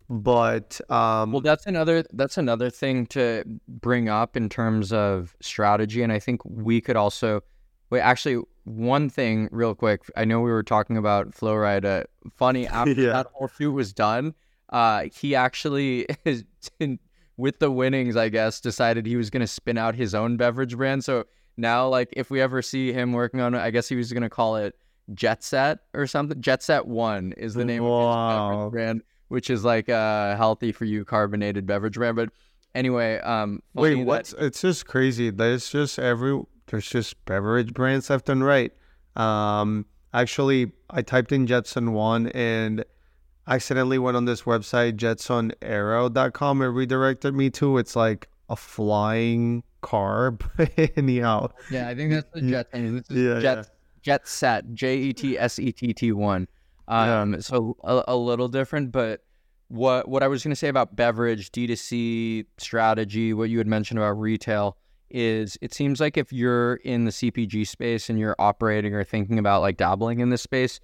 but 0.09 0.79
um, 0.89 1.31
Well, 1.31 1.41
that's 1.41 1.65
another 1.65 2.03
that's 2.13 2.37
another 2.37 2.69
thing 2.69 3.05
to 3.07 3.43
bring 3.67 4.09
up 4.09 4.37
in 4.37 4.49
terms 4.49 4.93
of 4.93 5.35
strategy, 5.41 6.01
and 6.01 6.11
I 6.11 6.19
think 6.19 6.41
we 6.45 6.81
could 6.81 6.95
also 6.95 7.41
wait. 7.89 8.01
Actually, 8.01 8.43
one 8.63 9.09
thing 9.09 9.49
real 9.51 9.75
quick. 9.75 10.01
I 10.15 10.25
know 10.25 10.39
we 10.41 10.51
were 10.51 10.63
talking 10.63 10.97
about 10.97 11.33
Flo 11.33 11.53
Rida. 11.53 12.01
Uh, 12.03 12.29
funny 12.35 12.67
after 12.79 12.91
Yeah. 12.93 13.13
that 13.13 13.27
whole 13.33 13.47
shoot 13.49 13.71
was 13.71 13.93
done, 13.93 14.33
uh, 14.69 15.05
he 15.13 15.35
actually 15.35 16.07
with 17.37 17.59
the 17.59 17.71
winnings. 17.71 18.15
I 18.15 18.29
guess 18.29 18.59
decided 18.61 19.05
he 19.05 19.15
was 19.17 19.29
going 19.29 19.41
to 19.41 19.47
spin 19.47 19.77
out 19.77 19.95
his 19.95 20.15
own 20.15 20.37
beverage 20.37 20.75
brand. 20.77 21.03
So 21.03 21.25
now, 21.57 21.87
like, 21.87 22.09
if 22.13 22.29
we 22.29 22.39
ever 22.41 22.61
see 22.61 22.93
him 22.93 23.13
working 23.13 23.41
on 23.41 23.53
it, 23.55 23.59
I 23.59 23.71
guess 23.71 23.89
he 23.89 23.95
was 23.95 24.11
going 24.13 24.23
to 24.23 24.29
call 24.29 24.57
it 24.57 24.75
Jet 25.13 25.43
Set 25.43 25.79
or 25.93 26.07
something. 26.07 26.39
Jet 26.41 26.61
Set 26.63 26.85
One 26.87 27.33
is 27.33 27.53
the 27.55 27.65
name 27.65 27.83
of 27.83 27.99
his 27.99 28.05
Wow. 28.05 28.49
beverage 28.49 28.71
brand, 28.71 29.01
which 29.29 29.49
is 29.49 29.63
like 29.63 29.89
a 29.89 30.35
healthy 30.37 30.71
for 30.71 30.85
you 30.85 31.03
carbonated 31.05 31.65
beverage 31.65 31.95
brand. 31.95 32.15
But 32.15 32.29
anyway, 32.75 33.19
um, 33.19 33.61
Wait, 33.73 33.91
funny 33.91 34.01
that- 34.03 34.07
what's 34.07 34.33
it's 34.33 34.61
just 34.61 34.85
crazy. 34.87 35.29
There's 35.29 35.69
just 35.69 35.99
every 35.99 36.41
there's 36.67 36.87
just 36.87 37.23
beverage 37.25 37.73
brands 37.73 38.09
left 38.09 38.29
and 38.29 38.43
right. 38.43 38.71
Um, 39.15 39.85
actually, 40.13 40.71
I 40.89 41.01
typed 41.01 41.31
in 41.31 41.47
Jetson 41.47 41.93
one 41.93 42.27
and 42.27 42.83
accidentally 43.47 43.97
went 43.97 44.17
on 44.17 44.25
this 44.25 44.41
website 44.43 44.97
jetsonaero.com. 44.97 46.61
It 46.61 46.65
redirected 46.67 47.33
me 47.33 47.49
to 47.51 47.77
it's 47.77 47.95
like 47.95 48.27
a 48.49 48.55
flying 48.55 49.63
car. 49.81 50.31
But 50.31 50.71
anyhow, 50.97 51.49
Yeah, 51.71 51.87
I 51.89 51.95
think 51.95 52.11
that's 52.11 52.29
the 52.33 52.41
jet. 52.41 52.67
This 52.71 53.09
is 53.09 53.17
Yeah, 53.17 53.39
jet 53.39 53.57
yeah. 53.57 53.63
jet 54.01 54.27
set 54.27 54.73
J 54.73 54.97
E 54.97 55.13
T 55.13 55.37
S 55.39 55.59
E 55.59 55.71
T 55.71 55.93
T 55.93 56.11
one. 56.11 56.47
Um, 56.87 57.41
so 57.41 57.75
a, 57.83 58.03
a 58.09 58.15
little 58.15 58.47
different, 58.47 58.91
but 58.91 59.21
what 59.69 60.07
what 60.07 60.23
I 60.23 60.27
was 60.27 60.43
going 60.43 60.51
to 60.51 60.55
say 60.55 60.69
about 60.69 60.95
beverage 60.95 61.51
D2C 61.51 62.45
strategy, 62.57 63.33
what 63.33 63.49
you 63.49 63.57
had 63.57 63.67
mentioned 63.67 63.99
about 63.99 64.19
retail 64.19 64.77
is 65.09 65.57
it 65.61 65.73
seems 65.73 65.99
like 65.99 66.17
if 66.17 66.33
you're 66.33 66.75
in 66.75 67.05
the 67.05 67.11
CPG 67.11 67.67
space 67.67 68.09
and 68.09 68.19
you're 68.19 68.35
operating 68.39 68.93
or 68.93 69.03
thinking 69.03 69.39
about 69.39 69.61
like 69.61 69.77
dabbling 69.77 70.19
in 70.19 70.29
this 70.29 70.41
space, 70.41 70.79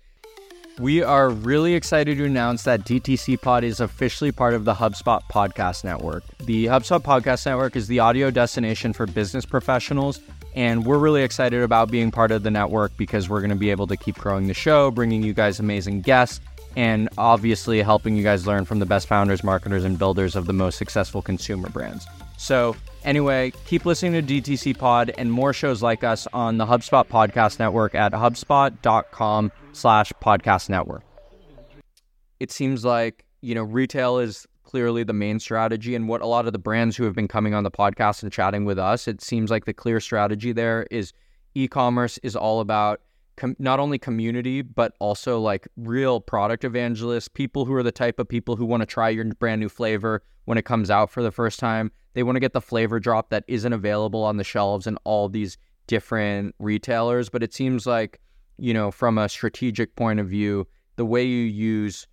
we 0.79 1.03
are 1.03 1.29
really 1.29 1.75
excited 1.75 2.17
to 2.17 2.25
announce 2.25 2.63
that 2.63 2.81
DTC 2.81 3.41
Pod 3.41 3.63
is 3.63 3.79
officially 3.79 4.31
part 4.31 4.53
of 4.53 4.65
the 4.65 4.73
HubSpot 4.73 5.21
Podcast 5.31 5.83
Network. 5.83 6.23
The 6.39 6.65
HubSpot 6.65 7.01
Podcast 7.01 7.45
Network 7.45 7.75
is 7.75 7.87
the 7.87 7.99
audio 7.99 8.31
destination 8.31 8.93
for 8.93 9.05
business 9.05 9.45
professionals, 9.45 10.19
and 10.55 10.85
we're 10.85 10.97
really 10.97 11.23
excited 11.23 11.61
about 11.61 11.89
being 11.89 12.11
part 12.11 12.31
of 12.31 12.43
the 12.43 12.51
network 12.51 12.95
because 12.97 13.29
we're 13.29 13.41
going 13.41 13.49
to 13.49 13.55
be 13.55 13.71
able 13.71 13.87
to 13.87 13.97
keep 13.97 14.17
growing 14.17 14.47
the 14.47 14.53
show, 14.53 14.91
bringing 14.91 15.23
you 15.23 15.33
guys 15.33 15.59
amazing 15.59 16.01
guests, 16.01 16.39
and 16.75 17.09
obviously 17.17 17.81
helping 17.81 18.15
you 18.15 18.23
guys 18.23 18.47
learn 18.47 18.65
from 18.65 18.79
the 18.79 18.85
best 18.85 19.07
founders, 19.07 19.43
marketers, 19.43 19.83
and 19.83 19.97
builders 19.99 20.35
of 20.35 20.45
the 20.45 20.53
most 20.53 20.77
successful 20.77 21.21
consumer 21.21 21.69
brands. 21.69 22.05
So, 22.37 22.75
anyway, 23.03 23.51
keep 23.65 23.85
listening 23.85 24.25
to 24.25 24.41
DTC 24.41 24.77
Pod 24.77 25.13
and 25.17 25.31
more 25.31 25.53
shows 25.53 25.81
like 25.81 26.03
us 26.03 26.27
on 26.33 26.57
the 26.57 26.65
HubSpot 26.65 27.07
Podcast 27.07 27.59
Network 27.59 27.95
at 27.95 28.11
hubspot.com 28.11 29.51
slash 29.71 30.11
podcast 30.21 30.69
network. 30.69 31.03
It 32.39 32.51
seems 32.51 32.83
like, 32.83 33.23
you 33.41 33.55
know, 33.55 33.63
retail 33.63 34.19
is 34.19 34.47
clearly 34.63 35.03
the 35.03 35.13
main 35.13 35.39
strategy. 35.39 35.95
And 35.95 36.07
what 36.07 36.21
a 36.21 36.27
lot 36.27 36.47
of 36.47 36.53
the 36.53 36.59
brands 36.59 36.95
who 36.95 37.03
have 37.03 37.15
been 37.15 37.27
coming 37.27 37.53
on 37.53 37.63
the 37.63 37.71
podcast 37.71 38.23
and 38.23 38.31
chatting 38.31 38.65
with 38.65 38.79
us, 38.79 39.07
it 39.07 39.21
seems 39.21 39.51
like 39.51 39.65
the 39.65 39.73
clear 39.73 39.99
strategy 39.99 40.51
there 40.51 40.87
is 40.89 41.13
e 41.55 41.67
commerce 41.67 42.17
is 42.23 42.35
all 42.35 42.59
about 42.59 43.01
com- 43.35 43.55
not 43.59 43.79
only 43.79 43.97
community, 43.97 44.61
but 44.61 44.93
also 44.99 45.39
like 45.39 45.67
real 45.77 46.19
product 46.19 46.63
evangelists, 46.63 47.27
people 47.27 47.65
who 47.65 47.73
are 47.73 47.83
the 47.83 47.91
type 47.91 48.19
of 48.19 48.27
people 48.27 48.55
who 48.55 48.65
want 48.65 48.81
to 48.81 48.87
try 48.87 49.09
your 49.09 49.25
brand 49.25 49.59
new 49.59 49.69
flavor 49.69 50.23
when 50.45 50.57
it 50.57 50.65
comes 50.65 50.89
out 50.89 51.09
for 51.09 51.21
the 51.21 51.31
first 51.31 51.59
time. 51.59 51.91
They 52.13 52.23
want 52.23 52.35
to 52.35 52.39
get 52.39 52.53
the 52.53 52.61
flavor 52.61 52.99
drop 52.99 53.29
that 53.29 53.43
isn't 53.47 53.73
available 53.73 54.23
on 54.23 54.37
the 54.37 54.43
shelves 54.43 54.87
in 54.87 54.97
all 55.03 55.29
these 55.29 55.57
different 55.87 56.55
retailers. 56.59 57.29
But 57.29 57.43
it 57.43 57.53
seems 57.53 57.87
like, 57.87 58.19
you 58.57 58.73
know, 58.73 58.91
from 58.91 59.17
a 59.17 59.27
strategic 59.27 59.95
point 59.95 60.19
of 60.19 60.27
view, 60.27 60.67
the 60.95 61.05
way 61.05 61.23
you 61.23 61.43
use 61.43 62.07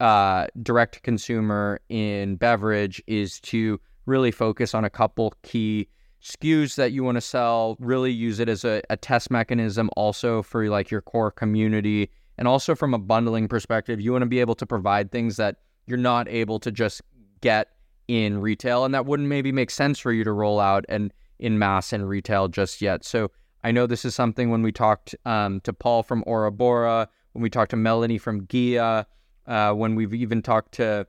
uh, 0.00 0.46
direct 0.62 1.02
consumer 1.02 1.80
in 1.88 2.36
beverage 2.36 3.02
is 3.06 3.40
to 3.40 3.80
really 4.06 4.30
focus 4.30 4.74
on 4.74 4.84
a 4.84 4.90
couple 4.90 5.34
key 5.42 5.88
SKUs 6.22 6.76
that 6.76 6.92
you 6.92 7.04
want 7.04 7.16
to 7.16 7.20
sell, 7.20 7.76
really 7.78 8.10
use 8.10 8.40
it 8.40 8.48
as 8.48 8.64
a, 8.64 8.82
a 8.90 8.96
test 8.96 9.30
mechanism 9.30 9.90
also 9.96 10.42
for 10.42 10.68
like 10.68 10.90
your 10.90 11.00
core 11.00 11.30
community. 11.30 12.10
And 12.38 12.48
also 12.48 12.74
from 12.74 12.94
a 12.94 12.98
bundling 12.98 13.48
perspective, 13.48 14.00
you 14.00 14.12
want 14.12 14.22
to 14.22 14.26
be 14.26 14.40
able 14.40 14.54
to 14.56 14.66
provide 14.66 15.10
things 15.10 15.36
that 15.36 15.56
you're 15.86 15.98
not 15.98 16.28
able 16.28 16.58
to 16.60 16.70
just 16.70 17.00
get 17.40 17.68
in 18.08 18.38
retail 18.38 18.84
and 18.84 18.94
that 18.94 19.06
wouldn't 19.06 19.28
maybe 19.28 19.52
make 19.52 19.70
sense 19.70 19.98
for 19.98 20.12
you 20.12 20.24
to 20.24 20.32
roll 20.32 20.60
out 20.60 20.84
and 20.88 21.12
in 21.38 21.58
mass 21.58 21.92
and 21.92 22.08
retail 22.08 22.48
just 22.48 22.80
yet. 22.80 23.04
So 23.04 23.30
I 23.64 23.72
know 23.72 23.86
this 23.86 24.04
is 24.04 24.14
something 24.14 24.50
when 24.50 24.62
we 24.62 24.72
talked 24.72 25.14
um, 25.24 25.60
to 25.60 25.72
Paul 25.72 26.02
from 26.02 26.22
Aura 26.26 26.52
Bora, 26.52 27.08
when 27.32 27.42
we 27.42 27.50
talked 27.50 27.70
to 27.70 27.76
Melanie 27.76 28.18
from 28.18 28.46
Ghia, 28.46 29.06
uh, 29.46 29.72
when 29.72 29.94
we've 29.94 30.14
even 30.14 30.42
talked 30.42 30.72
to 30.72 31.06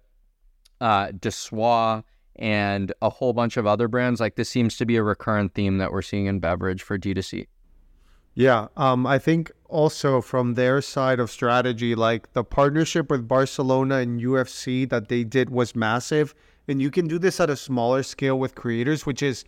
uh, 0.82 1.12
and 2.39 2.93
a 3.02 3.10
whole 3.10 3.34
bunch 3.34 3.58
of 3.58 3.65
other 3.65 3.88
brands. 3.88 4.19
Like 4.19 4.36
this 4.36 4.50
seems 4.50 4.78
to 4.78 4.86
be 4.86 4.95
a 4.95 5.04
recurrent 5.04 5.54
theme 5.54 5.80
that 5.80 5.91
we're 5.91 6.02
seeing 6.02 6.28
in 6.28 6.39
beverage 6.39 6.84
for 6.84 6.97
D2C. 6.97 7.47
Yeah, 8.36 8.67
um, 8.78 9.08
I 9.08 9.17
think 9.17 9.52
also 9.67 10.21
from 10.21 10.54
their 10.54 10.80
side 10.80 11.19
of 11.19 11.32
strategy, 11.32 11.95
like 11.95 12.34
the 12.34 12.43
partnership 12.43 13.10
with 13.10 13.28
Barcelona 13.28 13.95
and 13.95 14.21
UFC 14.21 14.88
that 14.89 15.08
they 15.08 15.23
did 15.23 15.50
was 15.50 15.76
massive. 15.76 16.36
And 16.67 16.80
you 16.80 16.91
can 16.91 17.08
do 17.08 17.17
this 17.17 17.39
at 17.39 17.50
a 17.50 17.56
smaller 17.56 18.04
scale 18.04 18.38
with 18.38 18.54
creators, 18.54 19.08
which 19.08 19.23
is 19.23 19.43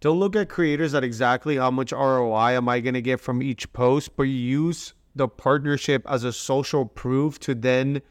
don't 0.00 0.18
look 0.18 0.34
at 0.34 0.48
creators 0.48 0.92
at 0.94 1.04
exactly 1.04 1.56
how 1.56 1.70
much 1.70 1.92
ROI 1.92 2.56
am 2.56 2.68
I 2.68 2.80
going 2.80 2.94
to 2.94 3.02
get 3.02 3.20
from 3.20 3.42
each 3.42 3.72
post, 3.72 4.16
but 4.16 4.24
use 4.24 4.94
the 5.14 5.28
partnership 5.28 6.04
as 6.08 6.24
a 6.24 6.32
social 6.32 6.84
proof 6.84 7.38
to 7.40 7.54
then 7.54 8.02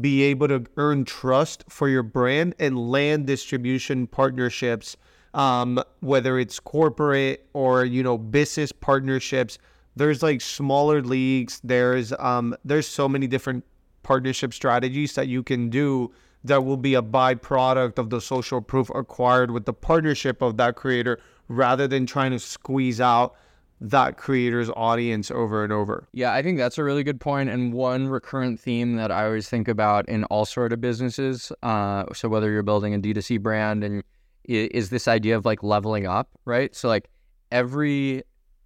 be 0.00 0.22
able 0.22 0.48
to 0.48 0.64
earn 0.76 1.04
trust 1.04 1.64
for 1.68 1.88
your 1.88 2.02
brand 2.02 2.54
and 2.58 2.90
land 2.90 3.26
distribution 3.26 4.06
partnerships 4.06 4.96
um, 5.34 5.82
whether 6.00 6.38
it's 6.38 6.58
corporate 6.60 7.46
or 7.52 7.84
you 7.84 8.02
know 8.02 8.18
business 8.18 8.72
partnerships. 8.72 9.58
There's 9.96 10.22
like 10.22 10.40
smaller 10.40 11.02
leagues. 11.02 11.60
There's 11.64 12.12
um 12.18 12.56
there's 12.64 12.86
so 12.86 13.08
many 13.08 13.26
different 13.26 13.64
partnership 14.02 14.54
strategies 14.54 15.14
that 15.14 15.28
you 15.28 15.42
can 15.42 15.70
do 15.70 16.12
that 16.44 16.64
will 16.64 16.76
be 16.76 16.94
a 16.94 17.02
byproduct 17.02 17.98
of 17.98 18.10
the 18.10 18.20
social 18.20 18.60
proof 18.60 18.90
acquired 18.94 19.50
with 19.50 19.66
the 19.66 19.72
partnership 19.72 20.40
of 20.40 20.56
that 20.56 20.76
creator 20.76 21.20
rather 21.48 21.88
than 21.88 22.06
trying 22.06 22.30
to 22.30 22.38
squeeze 22.38 23.00
out 23.00 23.34
that 23.80 24.16
creator's 24.16 24.70
audience 24.70 25.30
over 25.30 25.62
and 25.62 25.72
over. 25.72 26.08
Yeah, 26.12 26.32
I 26.32 26.42
think 26.42 26.58
that's 26.58 26.78
a 26.78 26.84
really 26.84 27.04
good 27.04 27.20
point. 27.20 27.48
And 27.48 27.72
one 27.72 28.08
recurrent 28.08 28.58
theme 28.58 28.96
that 28.96 29.10
I 29.12 29.24
always 29.24 29.48
think 29.48 29.68
about 29.68 30.08
in 30.08 30.24
all 30.24 30.44
sort 30.44 30.72
of 30.72 30.80
businesses, 30.80 31.52
uh, 31.62 32.04
so 32.12 32.28
whether 32.28 32.50
you're 32.50 32.62
building 32.62 32.94
a 32.94 32.98
D2C 32.98 33.40
brand 33.40 33.84
and 33.84 34.02
is 34.44 34.90
this 34.90 35.06
idea 35.06 35.36
of 35.36 35.44
like 35.44 35.62
leveling 35.62 36.06
up, 36.06 36.30
right? 36.44 36.74
So 36.74 36.88
like 36.88 37.10
every 37.52 38.22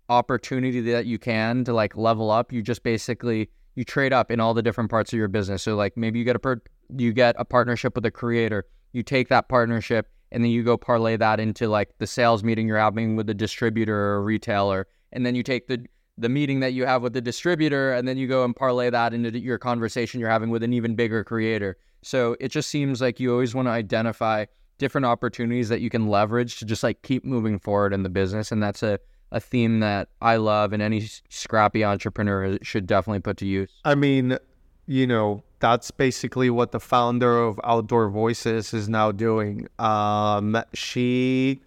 opportunity 0.09 0.81
that 0.81 1.07
you 1.07 1.18
can 1.18 1.64
to 1.64 1.72
like 1.72 1.96
level 1.96 2.31
up, 2.31 2.53
you 2.53 2.62
just 2.62 2.83
basically 2.83 3.51
you 3.75 3.85
trade 3.85 4.12
up 4.12 4.31
in 4.31 4.40
all 4.40 4.55
the 4.55 4.62
different 4.62 4.90
parts 4.90 5.12
of 5.12 5.18
your 5.18 5.29
business. 5.29 5.62
So 5.62 5.75
like 5.75 5.96
maybe 5.96 6.18
you 6.18 6.25
get 6.25 6.37
a 6.37 6.38
per- 6.38 6.62
you 6.96 7.12
get 7.12 7.35
a 7.38 7.44
partnership 7.44 7.94
with 7.94 8.07
a 8.07 8.11
creator, 8.11 8.64
you 8.92 9.03
take 9.03 9.29
that 9.29 9.48
partnership 9.48 10.09
and 10.31 10.42
then 10.42 10.51
you 10.51 10.62
go 10.62 10.77
parlay 10.77 11.16
that 11.16 11.40
into 11.40 11.68
like 11.68 11.90
the 11.98 12.07
sales 12.07 12.42
meeting 12.44 12.66
you're 12.68 12.79
having 12.79 13.16
with 13.16 13.27
the 13.27 13.35
distributor 13.35 13.96
or 13.96 14.16
a 14.16 14.20
retailer 14.20 14.87
and 15.12 15.25
then 15.25 15.35
you 15.35 15.42
take 15.42 15.66
the 15.68 15.85
the 16.18 16.29
meeting 16.29 16.61
that 16.61 16.75
you 16.75 16.85
have 16.85 17.03
with 17.03 17.14
the 17.14 17.20
distributor 17.20 17.92
and 17.94 18.07
then 18.07 18.18
you 18.18 18.29
go 18.29 18.44
and 18.44 18.55
parlay 18.55 18.90
that 18.90 19.14
into 19.14 19.38
your 19.38 19.59
conversation 19.59 20.20
you're 20.20 20.29
having 20.29 20.51
with 20.51 20.62
an 20.62 20.72
even 20.72 20.94
bigger 20.94 21.25
creator 21.25 21.77
so 22.03 22.37
it 22.38 22.48
just 22.48 22.68
seems 22.68 23.01
like 23.01 23.18
you 23.18 23.33
always 23.33 23.55
want 23.55 23.66
to 23.66 23.72
identify 23.72 24.44
different 24.77 25.07
opportunities 25.07 25.70
that 25.70 25.81
you 25.81 25.88
can 25.88 26.09
leverage 26.09 26.59
to 26.59 26.66
just 26.66 26.83
like 26.83 27.01
keep 27.03 27.25
moving 27.25 27.59
forward 27.59 27.94
in 27.94 28.03
the 28.03 28.11
business 28.11 28.53
and 28.53 28.62
that's 28.62 28.83
a 28.83 28.98
a 29.33 29.40
theme 29.40 29.81
that 29.81 30.09
I 30.20 30.37
love 30.37 30.72
and 30.72 30.83
any 30.83 31.09
scrappy 31.29 31.85
entrepreneur 31.85 32.59
should 32.62 32.87
definitely 32.87 33.20
put 33.20 33.38
to 33.38 33.46
use. 33.46 33.70
I 33.85 33.94
mean, 33.94 34.38
you 34.87 35.07
know, 35.07 35.42
that's 35.59 35.90
basically 35.90 36.51
what 36.51 36.72
the 36.72 36.81
founder 36.81 37.42
of 37.42 37.59
Outdoor 37.64 38.11
Voices 38.11 38.75
is 38.75 38.88
now 38.88 39.11
doing. 39.11 39.68
Um, 39.79 40.62
she 40.75 41.62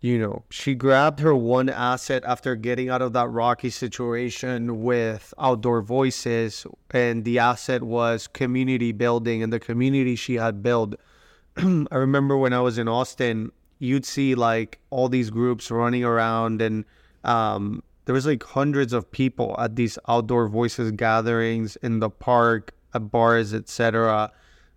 you 0.00 0.18
know, 0.18 0.44
she 0.50 0.74
grabbed 0.74 1.18
her 1.20 1.34
one 1.34 1.68
asset 1.68 2.22
after 2.24 2.54
getting 2.54 2.88
out 2.88 3.02
of 3.02 3.12
that 3.14 3.28
rocky 3.28 3.70
situation 3.70 4.82
with 4.82 5.34
Outdoor 5.38 5.82
Voices, 5.82 6.66
and 6.92 7.24
the 7.24 7.40
asset 7.40 7.82
was 7.82 8.28
community 8.28 8.92
building 8.92 9.42
and 9.42 9.52
the 9.52 9.58
community 9.58 10.14
she 10.14 10.34
had 10.34 10.62
built. 10.62 10.94
I 11.56 11.96
remember 11.96 12.36
when 12.36 12.52
I 12.52 12.60
was 12.60 12.78
in 12.78 12.86
Austin, 12.86 13.50
you'd 13.80 14.06
see 14.06 14.36
like 14.36 14.78
all 14.90 15.08
these 15.08 15.30
groups 15.30 15.68
running 15.68 16.04
around, 16.04 16.62
and 16.62 16.84
um, 17.24 17.82
there 18.04 18.14
was 18.14 18.26
like 18.26 18.44
hundreds 18.44 18.92
of 18.92 19.10
people 19.10 19.56
at 19.58 19.74
these 19.74 19.98
Outdoor 20.06 20.46
Voices 20.48 20.92
gatherings 20.92 21.74
in 21.82 21.98
the 21.98 22.10
park, 22.10 22.72
at 22.94 23.10
bars, 23.10 23.52
etc. 23.52 24.30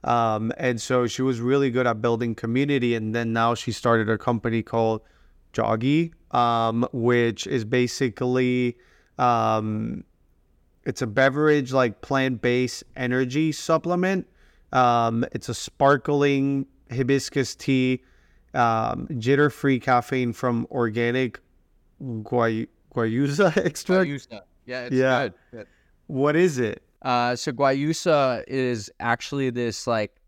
Um, 0.03 0.51
and 0.57 0.81
so 0.81 1.07
she 1.07 1.21
was 1.21 1.39
really 1.39 1.69
good 1.69 1.85
at 1.85 2.01
building 2.01 2.35
community. 2.35 2.95
And 2.95 3.13
then 3.13 3.33
now 3.33 3.53
she 3.53 3.71
started 3.71 4.09
a 4.09 4.17
company 4.17 4.63
called 4.63 5.01
Joggy, 5.53 6.13
um, 6.31 6.87
which 6.91 7.45
is 7.47 7.65
basically 7.65 8.77
um, 9.17 10.03
it's 10.85 11.01
a 11.01 11.07
beverage 11.07 11.71
like 11.71 12.01
plant-based 12.01 12.83
energy 12.95 13.51
supplement. 13.51 14.27
Um, 14.71 15.25
it's 15.31 15.49
a 15.49 15.53
sparkling 15.53 16.65
hibiscus 16.89 17.55
tea, 17.55 18.01
um, 18.53 19.07
jitter-free 19.11 19.79
caffeine 19.79 20.33
from 20.33 20.65
organic 20.71 21.39
guay- 22.01 22.67
guayusa 22.95 23.55
extract. 23.65 24.09
Guayusa. 24.09 24.41
Yeah, 24.65 24.89
yeah. 24.91 25.29
Good. 25.51 25.67
What 26.07 26.35
is 26.35 26.57
it? 26.57 26.83
Uh, 27.01 27.35
so 27.35 27.51
guayusa 27.51 28.43
is 28.47 28.91
actually 28.99 29.49
this 29.49 29.87
like 29.87 30.21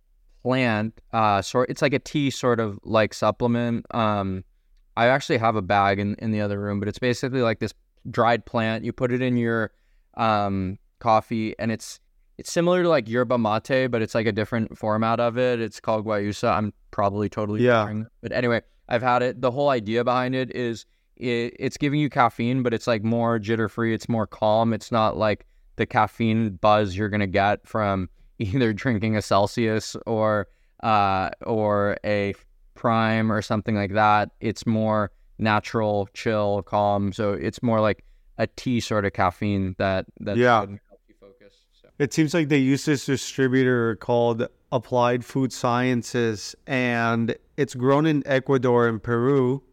plant. 0.44 1.00
Uh, 1.12 1.42
sort 1.42 1.70
it's 1.70 1.82
like 1.82 1.94
a 1.94 2.00
tea 2.00 2.30
sort 2.30 2.60
of 2.60 2.80
like 2.84 3.14
supplement. 3.14 3.86
Um, 3.92 4.44
I 4.96 5.08
actually 5.08 5.38
have 5.38 5.56
a 5.56 5.62
bag 5.62 6.00
in, 6.00 6.16
in 6.16 6.32
the 6.32 6.42
other 6.42 6.60
room, 6.60 6.80
but 6.80 6.88
it's 6.88 7.00
basically 7.00 7.42
like 7.42 7.60
this 7.60 7.74
dried 8.10 8.46
plant. 8.46 8.84
You 8.84 8.94
put 8.94 9.12
it 9.12 9.22
in 9.22 9.38
your 9.38 9.72
um, 10.16 10.78
coffee, 11.00 11.56
and 11.58 11.72
it's 11.72 12.00
it's 12.38 12.52
similar 12.52 12.84
to 12.84 12.90
like 12.90 13.08
yerba 13.08 13.38
mate, 13.38 13.88
but 13.88 14.02
it's 14.02 14.16
like 14.16 14.28
a 14.28 14.32
different 14.32 14.78
format 14.78 15.20
of 15.20 15.38
it. 15.38 15.60
It's 15.60 15.80
called 15.80 16.06
guayusa. 16.06 16.52
I'm 16.52 16.74
probably 16.92 17.30
totally 17.30 17.64
yeah. 17.64 17.86
But 18.22 18.32
anyway, 18.32 18.62
I've 18.90 19.04
had 19.04 19.22
it. 19.22 19.42
The 19.42 19.52
whole 19.52 19.70
idea 19.70 20.04
behind 20.04 20.36
it 20.36 20.56
is 20.56 20.86
it, 21.16 21.56
it's 21.60 21.78
giving 21.78 22.00
you 22.00 22.10
caffeine, 22.10 22.64
but 22.64 22.74
it's 22.74 22.88
like 22.88 23.04
more 23.04 23.40
jitter 23.40 23.70
free. 23.70 23.94
It's 23.94 24.10
more 24.10 24.28
calm. 24.28 24.74
It's 24.74 24.92
not 24.92 25.18
like 25.18 25.46
the 25.76 25.86
caffeine 25.86 26.52
buzz 26.52 26.96
you're 26.96 27.10
gonna 27.10 27.28
get 27.28 27.68
from 27.68 28.10
either 28.40 28.74
drinking 28.74 29.16
a 29.16 29.22
Celsius 29.22 29.96
or 30.06 30.48
uh, 30.82 31.30
or 31.46 31.98
a 32.04 32.34
prime 32.74 33.32
or 33.32 33.42
something 33.42 33.76
like 33.76 33.94
that. 33.94 34.32
It's 34.40 34.66
more 34.66 35.12
natural, 35.40 36.10
chill, 36.14 36.64
calm. 36.64 37.14
So 37.14 37.34
it's 37.34 37.64
more 37.64 37.80
like 37.80 38.04
a 38.38 38.48
tea 38.48 38.80
sort 38.80 39.06
of 39.06 39.14
caffeine 39.14 39.76
that 39.78 40.06
that 40.20 40.38
yeah. 40.38 40.60
help 40.60 40.70
you 41.08 41.16
focus. 41.20 41.54
So. 41.82 41.90
It 42.00 42.14
seems 42.14 42.34
like 42.34 42.50
they 42.50 42.58
use 42.58 42.86
this 42.86 43.06
distributor 43.06 43.96
called 43.96 44.48
Applied 44.72 45.24
Food 45.24 45.54
Sciences, 45.54 46.56
and 46.68 47.36
it's 47.58 47.76
grown 47.76 48.06
in 48.06 48.24
Ecuador 48.26 48.88
and 48.88 49.02
Peru. 49.02 49.64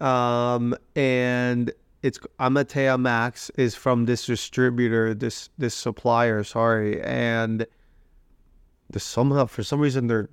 Um, 0.00 0.74
and 0.96 1.72
it's 2.02 2.18
Amatea 2.40 2.98
Max 2.98 3.50
is 3.50 3.74
from 3.74 4.06
this 4.06 4.26
distributor, 4.26 5.14
this 5.14 5.50
this 5.58 5.74
supplier, 5.74 6.42
sorry, 6.44 7.00
and 7.02 7.66
the 8.90 9.00
somehow 9.00 9.46
for 9.46 9.62
some 9.62 9.80
reason 9.80 10.06
they're 10.06 10.28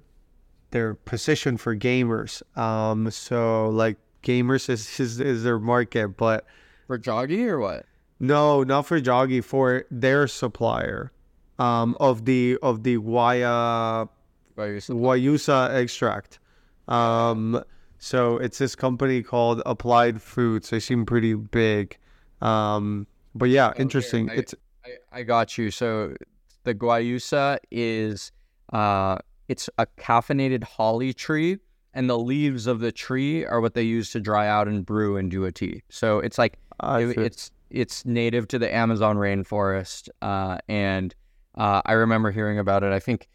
their 0.71 0.93
position 0.93 1.57
for 1.57 1.75
gamers. 1.75 2.41
Um, 2.57 3.09
so 3.11 3.69
like 3.69 3.97
gamers 4.23 4.69
is, 4.69 4.99
is, 4.99 5.19
is 5.19 5.43
their 5.43 5.59
market, 5.59 6.09
but 6.09 6.45
for 6.87 6.99
Joggy 6.99 7.45
or 7.47 7.59
what? 7.59 7.85
No, 8.19 8.63
not 8.63 8.85
for 8.85 8.99
Joggy. 8.99 9.43
For 9.43 9.85
their 9.89 10.27
supplier, 10.27 11.11
um, 11.57 11.95
of 11.99 12.25
the 12.25 12.57
of 12.61 12.83
the 12.83 12.97
Guaya 12.97 14.09
Guayusa 14.57 15.75
extract. 15.75 16.39
Um, 16.87 17.63
so 17.99 18.37
it's 18.37 18.57
this 18.57 18.75
company 18.75 19.21
called 19.21 19.61
Applied 19.65 20.21
Foods. 20.21 20.69
They 20.69 20.79
seem 20.79 21.05
pretty 21.05 21.33
big. 21.35 21.97
Um, 22.41 23.05
but 23.35 23.49
yeah, 23.49 23.69
okay, 23.69 23.81
interesting. 23.81 24.29
I, 24.29 24.35
it's 24.35 24.55
I, 24.85 25.19
I 25.19 25.23
got 25.23 25.57
you. 25.57 25.69
So 25.69 26.15
the 26.63 26.73
Guayusa 26.73 27.57
is 27.69 28.31
uh 28.73 29.17
it's 29.47 29.69
a 29.77 29.85
caffeinated 29.97 30.63
holly 30.63 31.13
tree, 31.13 31.57
and 31.93 32.09
the 32.09 32.17
leaves 32.17 32.67
of 32.67 32.79
the 32.79 32.91
tree 32.91 33.45
are 33.45 33.59
what 33.59 33.73
they 33.73 33.83
use 33.83 34.11
to 34.11 34.19
dry 34.19 34.47
out 34.47 34.67
and 34.67 34.85
brew 34.85 35.17
and 35.17 35.29
do 35.29 35.45
a 35.45 35.51
tea. 35.51 35.83
So 35.89 36.19
it's 36.19 36.37
like 36.37 36.57
it, 36.83 37.17
it's 37.17 37.51
it's 37.69 38.05
native 38.05 38.47
to 38.49 38.59
the 38.59 38.73
Amazon 38.73 39.17
rainforest, 39.17 40.09
uh, 40.21 40.57
and 40.69 41.13
uh, 41.55 41.81
I 41.85 41.93
remember 41.93 42.31
hearing 42.31 42.59
about 42.59 42.83
it. 42.83 42.93
I 42.93 42.99
think 42.99 43.27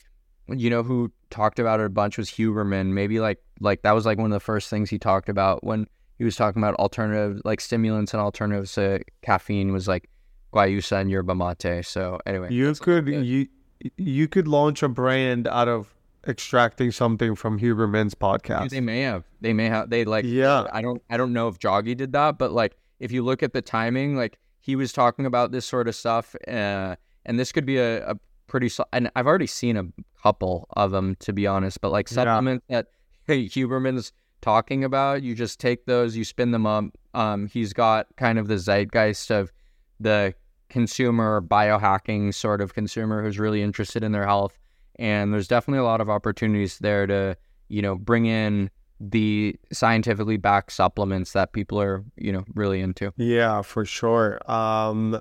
you 0.48 0.70
know 0.70 0.82
who 0.82 1.12
talked 1.30 1.58
about 1.58 1.80
it 1.80 1.86
a 1.86 1.90
bunch 1.90 2.16
was 2.16 2.30
Huberman. 2.30 2.86
Maybe 2.86 3.20
like 3.20 3.43
like 3.60 3.82
that 3.82 3.92
was 3.92 4.06
like 4.06 4.18
one 4.18 4.26
of 4.26 4.36
the 4.36 4.40
first 4.40 4.68
things 4.68 4.90
he 4.90 4.98
talked 4.98 5.28
about 5.28 5.64
when 5.64 5.86
he 6.18 6.24
was 6.24 6.36
talking 6.36 6.62
about 6.62 6.74
alternative 6.76 7.40
like 7.44 7.60
stimulants 7.60 8.12
and 8.12 8.20
alternatives 8.20 8.72
to 8.74 9.00
caffeine 9.22 9.72
was 9.72 9.88
like 9.88 10.08
guayusa 10.52 11.00
and 11.00 11.10
yerba 11.10 11.34
mate. 11.34 11.84
So 11.84 12.20
anyway, 12.26 12.52
you 12.52 12.74
could 12.74 13.08
you 13.08 13.48
you 13.96 14.28
could 14.28 14.48
launch 14.48 14.82
a 14.82 14.88
brand 14.88 15.48
out 15.48 15.68
of 15.68 15.94
extracting 16.26 16.90
something 16.90 17.34
from 17.34 17.58
Huberman's 17.58 18.14
podcast. 18.14 18.70
They 18.70 18.80
may 18.80 19.02
have. 19.02 19.24
They 19.40 19.52
may 19.52 19.68
have. 19.68 19.90
They 19.90 20.04
like. 20.04 20.24
Yeah. 20.24 20.66
I 20.72 20.82
don't. 20.82 21.02
I 21.10 21.16
don't 21.16 21.32
know 21.32 21.48
if 21.48 21.58
Joggy 21.58 21.96
did 21.96 22.12
that, 22.12 22.38
but 22.38 22.52
like, 22.52 22.76
if 23.00 23.12
you 23.12 23.22
look 23.22 23.42
at 23.42 23.52
the 23.52 23.62
timing, 23.62 24.16
like 24.16 24.38
he 24.60 24.76
was 24.76 24.92
talking 24.92 25.26
about 25.26 25.52
this 25.52 25.66
sort 25.66 25.88
of 25.88 25.94
stuff, 25.94 26.34
uh, 26.48 26.96
and 27.26 27.38
this 27.38 27.52
could 27.52 27.66
be 27.66 27.78
a, 27.78 28.10
a 28.10 28.14
pretty. 28.46 28.70
And 28.92 29.10
I've 29.16 29.26
already 29.26 29.46
seen 29.46 29.76
a 29.76 29.84
couple 30.22 30.66
of 30.76 30.90
them, 30.90 31.16
to 31.20 31.32
be 31.32 31.46
honest. 31.46 31.80
But 31.80 31.92
like 31.92 32.08
supplements 32.08 32.64
yeah. 32.68 32.76
that 32.78 32.86
Huberman's 33.28 34.12
talking 34.40 34.84
about, 34.84 35.22
you 35.22 35.34
just 35.34 35.58
take 35.58 35.86
those, 35.86 36.16
you 36.16 36.24
spin 36.24 36.50
them 36.50 36.66
up. 36.66 36.84
Um, 37.14 37.46
he's 37.46 37.72
got 37.72 38.06
kind 38.16 38.38
of 38.38 38.48
the 38.48 38.58
zeitgeist 38.58 39.30
of 39.30 39.52
the 40.00 40.34
consumer 40.68 41.40
biohacking 41.40 42.34
sort 42.34 42.60
of 42.60 42.74
consumer 42.74 43.22
who's 43.22 43.38
really 43.38 43.62
interested 43.62 44.02
in 44.02 44.12
their 44.12 44.26
health. 44.26 44.58
And 44.96 45.32
there's 45.32 45.48
definitely 45.48 45.78
a 45.80 45.84
lot 45.84 46.00
of 46.00 46.10
opportunities 46.10 46.78
there 46.78 47.06
to 47.06 47.36
you 47.68 47.82
know 47.82 47.96
bring 47.96 48.26
in 48.26 48.70
the 49.00 49.56
scientifically 49.72 50.36
backed 50.36 50.72
supplements 50.72 51.32
that 51.32 51.52
people 51.52 51.80
are 51.80 52.04
you 52.16 52.32
know 52.32 52.44
really 52.54 52.80
into. 52.80 53.12
Yeah 53.16 53.62
for 53.62 53.84
sure. 53.84 54.38
Um 54.50 55.20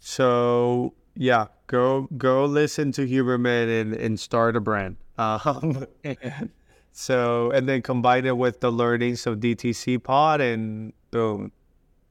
so 0.00 0.94
yeah 1.14 1.46
go 1.66 2.08
go 2.16 2.44
listen 2.44 2.92
to 2.92 3.06
huberman 3.06 3.80
and, 3.80 3.94
and 3.94 4.20
start 4.20 4.56
a 4.56 4.60
brand. 4.60 4.96
Um 5.18 5.86
so 6.96 7.50
and 7.50 7.68
then 7.68 7.82
combine 7.82 8.24
it 8.24 8.36
with 8.36 8.60
the 8.60 8.70
learnings 8.70 9.26
of 9.26 9.38
dtc 9.38 10.02
pod 10.02 10.40
and 10.40 10.92
boom 11.10 11.52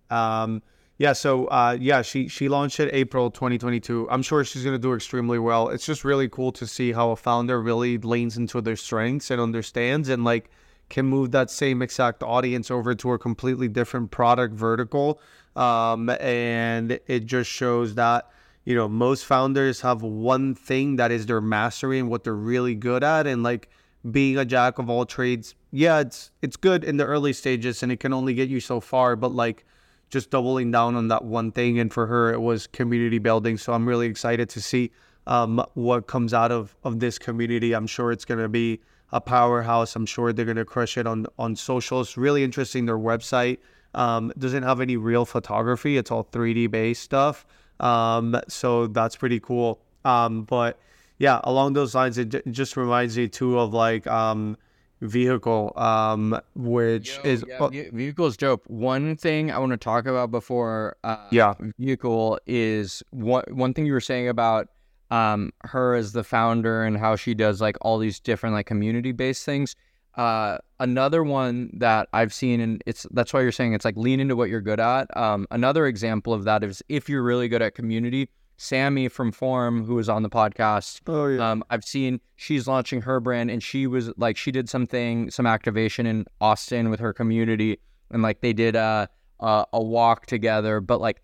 um 0.10 0.62
yeah, 1.00 1.14
so 1.14 1.48
uh, 1.48 1.76
yeah, 1.80 2.02
she 2.04 2.28
she 2.28 2.48
launched 2.48 2.80
it 2.80 2.90
April 2.94 3.32
2022. 3.32 4.08
I'm 4.12 4.22
sure 4.22 4.44
she's 4.46 4.64
gonna 4.64 4.78
do 4.78 4.94
extremely 4.94 5.40
well. 5.40 5.70
It's 5.70 5.86
just 5.86 6.06
really 6.06 6.30
cool 6.30 6.52
to 6.54 6.68
see 6.68 6.92
how 6.92 7.10
a 7.10 7.16
founder 7.16 7.62
really 7.62 7.98
leans 7.98 8.38
into 8.38 8.62
their 8.62 8.76
strengths 8.76 9.32
and 9.32 9.42
understands 9.42 10.08
and 10.10 10.24
like 10.24 10.52
can 10.90 11.06
move 11.06 11.32
that 11.32 11.50
same 11.50 11.82
exact 11.82 12.22
audience 12.22 12.70
over 12.70 12.94
to 12.94 13.14
a 13.14 13.20
completely 13.20 13.68
different 13.68 14.12
product 14.12 14.54
vertical. 14.54 15.20
Um, 15.56 16.10
and 16.10 17.00
it 17.08 17.26
just 17.26 17.50
shows 17.50 17.96
that, 17.96 18.30
you 18.64 18.76
know, 18.76 18.88
most 18.88 19.26
founders 19.26 19.82
have 19.82 20.04
one 20.04 20.54
thing 20.54 20.98
that 20.98 21.12
is 21.12 21.26
their 21.26 21.42
mastery 21.42 22.00
and 22.00 22.10
what 22.10 22.24
they're 22.24 22.36
really 22.36 22.76
good 22.76 23.04
at. 23.04 23.26
And 23.26 23.42
like 23.42 23.70
being 24.12 24.38
a 24.38 24.46
jack 24.46 24.80
of 24.80 24.90
all 24.90 25.06
trades, 25.06 25.56
yeah, 25.72 26.00
it's 26.00 26.32
it's 26.42 26.58
good 26.58 26.84
in 26.84 26.98
the 26.98 27.06
early 27.06 27.34
stages 27.34 27.84
and 27.84 27.92
it 27.92 28.00
can 28.00 28.14
only 28.14 28.34
get 28.34 28.50
you 28.50 28.60
so 28.60 28.80
far, 28.80 29.16
but 29.16 29.32
like 29.32 29.66
just 30.10 30.30
doubling 30.30 30.70
down 30.70 30.96
on 30.96 31.08
that 31.08 31.26
one 31.26 31.52
thing. 31.52 31.80
And 31.80 31.92
for 31.92 32.06
her, 32.06 32.32
it 32.32 32.40
was 32.40 32.68
community 32.68 33.18
building. 33.18 33.58
So 33.58 33.74
I'm 33.74 33.88
really 33.88 34.06
excited 34.06 34.48
to 34.50 34.62
see 34.62 34.92
um, 35.26 35.66
what 35.74 36.06
comes 36.06 36.34
out 36.34 36.52
of, 36.52 36.76
of 36.84 37.00
this 37.00 37.18
community. 37.18 37.74
I'm 37.74 37.88
sure 37.88 38.12
it's 38.12 38.24
going 38.24 38.40
to 38.40 38.48
be 38.48 38.80
a 39.12 39.20
powerhouse. 39.20 39.96
I'm 39.96 40.06
sure 40.06 40.32
they're 40.32 40.46
going 40.46 40.58
to 40.58 40.66
crush 40.66 40.98
it 40.98 41.08
on, 41.08 41.26
on 41.40 41.56
socials. 41.56 42.16
Really 42.16 42.44
interesting. 42.44 42.86
Their 42.86 43.00
website 43.00 43.58
um, 43.96 44.32
doesn't 44.38 44.64
have 44.64 44.82
any 44.82 44.98
real 44.98 45.26
photography. 45.26 45.98
It's 45.98 46.12
all 46.12 46.26
3D 46.26 46.70
based 46.70 47.02
stuff. 47.02 47.46
Um, 47.80 48.40
so 48.48 48.88
that's 48.88 49.16
pretty 49.16 49.40
cool. 49.40 49.82
Um, 50.06 50.44
but 50.44 50.80
yeah, 51.24 51.40
along 51.46 51.72
those 51.74 51.96
lines, 51.96 52.18
it, 52.18 52.34
it 52.34 52.52
just 52.52 52.76
reminds 52.76 53.18
me 53.18 53.30
too 53.30 53.58
of 53.58 53.74
like, 53.74 54.06
um, 54.08 54.58
vehicle, 55.04 55.74
um, 55.76 56.40
which 56.56 57.18
Yo, 57.18 57.30
is 57.30 57.46
yeah, 57.48 57.60
uh, 57.60 57.70
vehicle 57.70 58.26
is 58.26 58.38
dope. 58.38 58.68
One 58.68 59.16
thing 59.16 59.52
I 59.52 59.58
want 59.60 59.72
to 59.72 59.78
talk 59.78 60.06
about 60.06 60.32
before, 60.32 60.98
uh, 61.04 61.28
yeah, 61.32 61.54
vehicle 61.80 62.40
is 62.46 63.04
one 63.12 63.44
one 63.50 63.74
thing 63.74 63.86
you 63.86 63.94
were 63.94 64.02
saying 64.02 64.28
about 64.28 64.68
um 65.12 65.52
her 65.66 65.96
as 65.96 66.14
the 66.14 66.24
founder 66.24 66.84
and 66.84 66.98
how 66.98 67.16
she 67.16 67.34
does 67.34 67.62
like 67.62 67.78
all 67.82 67.98
these 68.00 68.20
different 68.20 68.56
like 68.56 68.66
community 68.66 69.12
based 69.12 69.46
things. 69.46 69.76
Uh, 70.16 70.58
another 70.80 71.24
one 71.24 71.72
that 71.74 72.08
I've 72.14 72.34
seen, 72.34 72.60
and 72.62 72.82
it's 72.86 73.06
that's 73.12 73.34
why 73.34 73.42
you're 73.42 73.52
saying 73.52 73.74
it's 73.74 73.86
like 73.86 73.98
lean 73.98 74.20
into 74.20 74.36
what 74.36 74.50
you're 74.50 74.62
good 74.62 74.80
at. 74.80 75.16
Um, 75.18 75.48
another 75.52 75.88
example 75.88 76.34
of 76.34 76.44
that 76.46 76.64
is 76.64 76.84
if 76.88 77.10
you're 77.10 77.24
really 77.24 77.48
good 77.48 77.62
at 77.62 77.76
community 77.76 78.30
Sammy 78.58 79.08
from 79.08 79.32
Form, 79.32 79.86
who 79.86 79.96
was 79.96 80.10
on 80.10 80.24
the 80.24 80.30
podcast. 80.30 81.02
Oh 81.08 81.28
yeah. 81.28 81.52
Um, 81.52 81.64
I've 81.70 81.84
seen 81.84 82.22
she's 82.36 82.68
launching 82.68 83.02
her 83.02 83.20
brand, 83.20 83.52
and 83.52 83.62
she 83.62 83.88
was 83.88 84.12
like, 84.18 84.38
she 84.38 84.52
did 84.52 84.70
something, 84.70 85.30
some 85.32 85.46
activation 85.46 86.06
in 86.06 86.26
Austin 86.40 86.90
with 86.90 87.00
her 87.00 87.14
community, 87.14 87.80
and 88.12 88.22
like 88.22 88.42
they 88.42 88.54
did 88.54 88.76
a 88.76 89.10
a, 89.40 89.66
a 89.74 89.84
walk 89.84 90.26
together. 90.28 90.80
But 90.80 91.02
like 91.02 91.22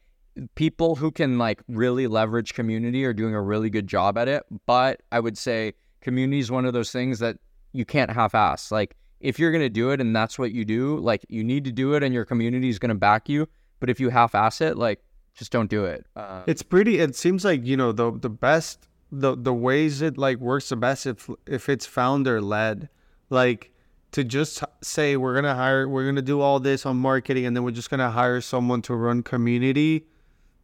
people 0.56 0.96
who 0.96 1.12
can 1.12 1.38
like 1.38 1.62
really 1.68 2.08
leverage 2.08 2.54
community 2.54 3.06
are 3.06 3.14
doing 3.14 3.34
a 3.34 3.42
really 3.42 3.70
good 3.70 3.88
job 3.88 4.18
at 4.18 4.28
it. 4.28 4.44
But 4.66 5.02
I 5.12 5.20
would 5.20 5.38
say 5.38 5.74
community 6.02 6.40
is 6.40 6.52
one 6.52 6.66
of 6.66 6.74
those 6.74 6.92
things 6.92 7.20
that 7.20 7.38
you 7.74 7.86
can't 7.86 8.10
half-ass. 8.10 8.72
Like 8.72 8.96
if 9.20 9.38
you're 9.38 9.52
gonna 9.52 9.70
do 9.70 9.92
it 9.92 10.02
and 10.02 10.16
that's 10.16 10.40
what 10.40 10.52
you 10.52 10.66
do, 10.66 10.98
like 11.00 11.26
you 11.30 11.44
need 11.44 11.64
to 11.66 11.72
do 11.72 11.94
it, 11.94 12.04
and 12.04 12.14
your 12.14 12.26
community 12.26 12.70
is 12.70 12.80
gonna 12.80 12.96
back 12.96 13.30
you. 13.30 13.48
But 13.80 13.90
if 13.90 14.00
you 14.00 14.10
half-ass 14.10 14.62
it, 14.62 14.78
like 14.78 15.02
just 15.36 15.52
don't 15.52 15.70
do 15.70 15.86
it. 15.86 16.06
Uh, 16.16 16.44
it's 16.48 16.64
pretty. 16.64 17.00
It 17.00 17.16
seems 17.16 17.46
like 17.46 17.66
you 17.66 17.78
know 17.78 17.92
the 17.92 18.12
the 18.12 18.30
best 18.30 18.88
the 19.12 19.36
the 19.36 19.54
ways 19.54 20.02
it 20.02 20.18
like 20.18 20.38
works 20.38 20.70
the 20.70 20.76
best 20.76 21.06
if 21.06 21.30
if 21.48 21.70
it's 21.70 21.86
founder 21.86 22.42
led, 22.42 22.90
like 23.30 23.72
to 24.12 24.24
just 24.24 24.64
say 24.82 25.18
we're 25.18 25.36
gonna 25.36 25.56
hire 25.56 25.88
we're 25.88 26.06
gonna 26.06 26.22
do 26.22 26.42
all 26.42 26.60
this 26.60 26.86
on 26.86 26.98
marketing 26.98 27.46
and 27.46 27.56
then 27.56 27.64
we're 27.64 27.72
just 27.72 27.90
gonna 27.90 28.12
hire 28.12 28.42
someone 28.42 28.82
to 28.84 28.96
run 28.96 29.24
community. 29.24 30.06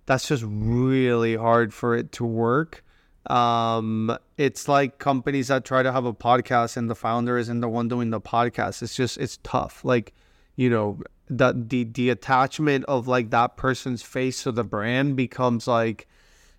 That's 0.06 0.28
just 0.28 0.44
really 0.46 1.36
hard 1.36 1.74
for 1.74 1.96
it 1.96 2.12
to 2.14 2.26
work. 2.26 2.84
Um, 3.28 4.16
it's 4.38 4.68
like 4.68 5.00
companies 5.00 5.48
that 5.48 5.66
try 5.66 5.82
to 5.82 5.92
have 5.92 6.06
a 6.06 6.14
podcast 6.14 6.78
and 6.78 6.90
the 6.90 6.96
founder 6.96 7.38
isn't 7.38 7.60
the 7.60 7.70
one 7.70 7.88
doing 7.88 8.12
the 8.12 8.22
podcast. 8.22 8.84
It's 8.84 8.96
just 8.96 9.18
it's 9.18 9.40
tough. 9.42 9.84
Like, 9.84 10.14
you 10.56 10.70
know, 10.70 11.00
the 11.28 11.54
the 11.56 11.84
the 11.86 12.10
attachment 12.10 12.86
of 12.86 13.08
like 13.08 13.32
that 13.32 13.58
person's 13.58 14.04
face 14.04 14.44
to 14.44 14.52
the 14.52 14.64
brand 14.64 15.16
becomes 15.16 15.68
like 15.68 16.08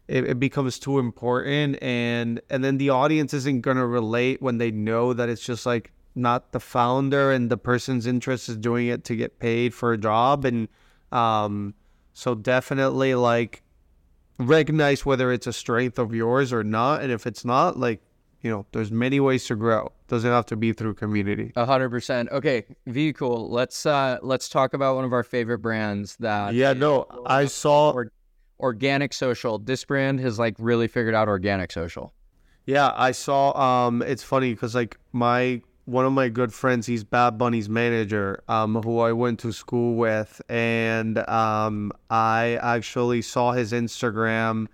it, 0.09 0.25
it 0.25 0.41
becomes 0.41 0.79
too 0.79 0.99
important 0.99 1.81
and 1.83 2.41
and 2.51 2.65
then 2.65 2.79
the 2.79 2.91
audience 2.91 3.33
isn't 3.33 3.61
gonna 3.61 3.87
relate 3.87 4.43
when 4.43 4.59
they 4.59 4.71
know 4.71 5.13
that 5.13 5.29
it's 5.29 5.45
just 5.45 5.67
like 5.67 5.93
not 6.15 6.53
the 6.53 6.61
founder 6.61 7.31
and 7.31 7.51
the 7.51 7.57
person's 7.57 8.07
interest 8.07 8.49
is 8.49 8.57
doing 8.57 8.89
it 8.89 9.05
to 9.05 9.15
get 9.15 9.39
paid 9.39 9.73
for 9.73 9.93
a 9.93 9.99
job 9.99 10.45
and 10.45 10.69
um 11.13 11.75
so 12.13 12.35
definitely 12.35 13.15
like 13.15 13.63
recognize 14.39 15.07
whether 15.07 15.33
it's 15.33 15.47
a 15.47 15.53
strength 15.53 15.99
of 15.99 16.15
yours 16.15 16.53
or 16.53 16.65
not 16.65 17.03
and 17.03 17.13
if 17.13 17.27
it's 17.27 17.45
not 17.45 17.79
like 17.79 18.01
you 18.47 18.53
know, 18.53 18.67
there's 18.71 18.93
many 18.93 19.19
ways 19.19 19.45
to 19.47 19.57
grow. 19.57 19.91
Doesn't 20.07 20.31
have 20.31 20.47
to 20.47 20.57
be 20.57 20.73
through 20.73 20.95
community. 20.95 21.53
A 21.57 21.67
hundred 21.67 21.91
percent. 21.91 22.31
Okay, 22.31 22.65
vehicle. 22.87 23.51
Let's 23.51 23.85
uh 23.85 24.19
let's 24.23 24.49
talk 24.49 24.73
about 24.73 24.95
one 24.95 25.05
of 25.05 25.13
our 25.13 25.25
favorite 25.25 25.59
brands 25.59 26.17
that. 26.21 26.55
Yeah, 26.55 26.73
no, 26.73 27.07
I 27.27 27.47
saw 27.47 27.91
or, 27.91 28.13
organic 28.61 29.13
social. 29.13 29.59
This 29.59 29.85
brand 29.85 30.21
has 30.21 30.39
like 30.39 30.55
really 30.61 30.87
figured 30.87 31.17
out 31.17 31.27
organic 31.27 31.73
social. 31.73 32.15
Yeah, 32.67 32.93
I 32.95 33.11
saw. 33.11 33.51
Um, 33.59 34.01
it's 34.03 34.23
funny 34.23 34.55
because 34.55 34.77
like 34.77 34.97
my 35.13 35.61
one 35.87 36.05
of 36.05 36.13
my 36.13 36.29
good 36.29 36.55
friends, 36.55 36.87
he's 36.87 37.03
Bad 37.03 37.39
Bunny's 37.39 37.69
manager, 37.69 38.45
um, 38.47 38.77
who 38.77 39.01
I 39.01 39.11
went 39.11 39.41
to 39.41 39.53
school 39.53 39.97
with, 39.97 40.41
and 40.49 41.19
um, 41.29 41.91
I 42.11 42.61
actually 42.63 43.23
saw 43.23 43.51
his 43.51 43.73
Instagram 43.73 44.69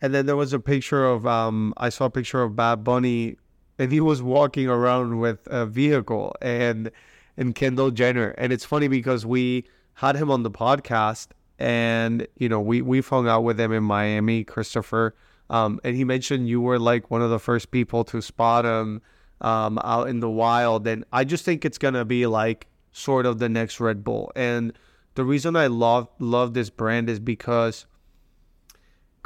and 0.00 0.14
then 0.14 0.26
there 0.26 0.36
was 0.36 0.52
a 0.52 0.60
picture 0.60 1.04
of 1.04 1.26
um 1.26 1.74
I 1.76 1.88
saw 1.88 2.06
a 2.06 2.10
picture 2.10 2.42
of 2.42 2.56
Bad 2.56 2.84
Bunny 2.84 3.36
and 3.78 3.92
he 3.92 4.00
was 4.00 4.22
walking 4.22 4.68
around 4.68 5.20
with 5.20 5.46
a 5.46 5.66
vehicle 5.66 6.34
and 6.42 6.90
and 7.36 7.54
Kendall 7.54 7.90
Jenner. 7.90 8.30
And 8.30 8.52
it's 8.52 8.64
funny 8.64 8.88
because 8.88 9.24
we 9.24 9.64
had 9.94 10.16
him 10.16 10.30
on 10.30 10.42
the 10.42 10.50
podcast 10.50 11.28
and 11.58 12.26
you 12.36 12.48
know 12.48 12.60
we 12.60 12.82
we've 12.82 13.08
hung 13.08 13.28
out 13.28 13.44
with 13.44 13.58
him 13.58 13.72
in 13.72 13.84
Miami, 13.84 14.44
Christopher. 14.44 15.14
Um, 15.50 15.80
and 15.82 15.96
he 15.96 16.04
mentioned 16.04 16.48
you 16.48 16.60
were 16.60 16.78
like 16.78 17.10
one 17.10 17.22
of 17.22 17.30
the 17.30 17.38
first 17.38 17.70
people 17.70 18.04
to 18.04 18.20
spot 18.20 18.66
him 18.66 19.00
um, 19.40 19.78
out 19.82 20.08
in 20.08 20.20
the 20.20 20.28
wild. 20.28 20.86
And 20.86 21.04
I 21.10 21.24
just 21.24 21.44
think 21.44 21.64
it's 21.64 21.78
gonna 21.78 22.04
be 22.04 22.26
like 22.26 22.66
sort 22.92 23.24
of 23.24 23.38
the 23.38 23.48
next 23.48 23.80
Red 23.80 24.04
Bull. 24.04 24.30
And 24.36 24.72
the 25.14 25.24
reason 25.24 25.56
I 25.56 25.68
love 25.68 26.08
love 26.18 26.54
this 26.54 26.70
brand 26.70 27.08
is 27.08 27.20
because 27.20 27.86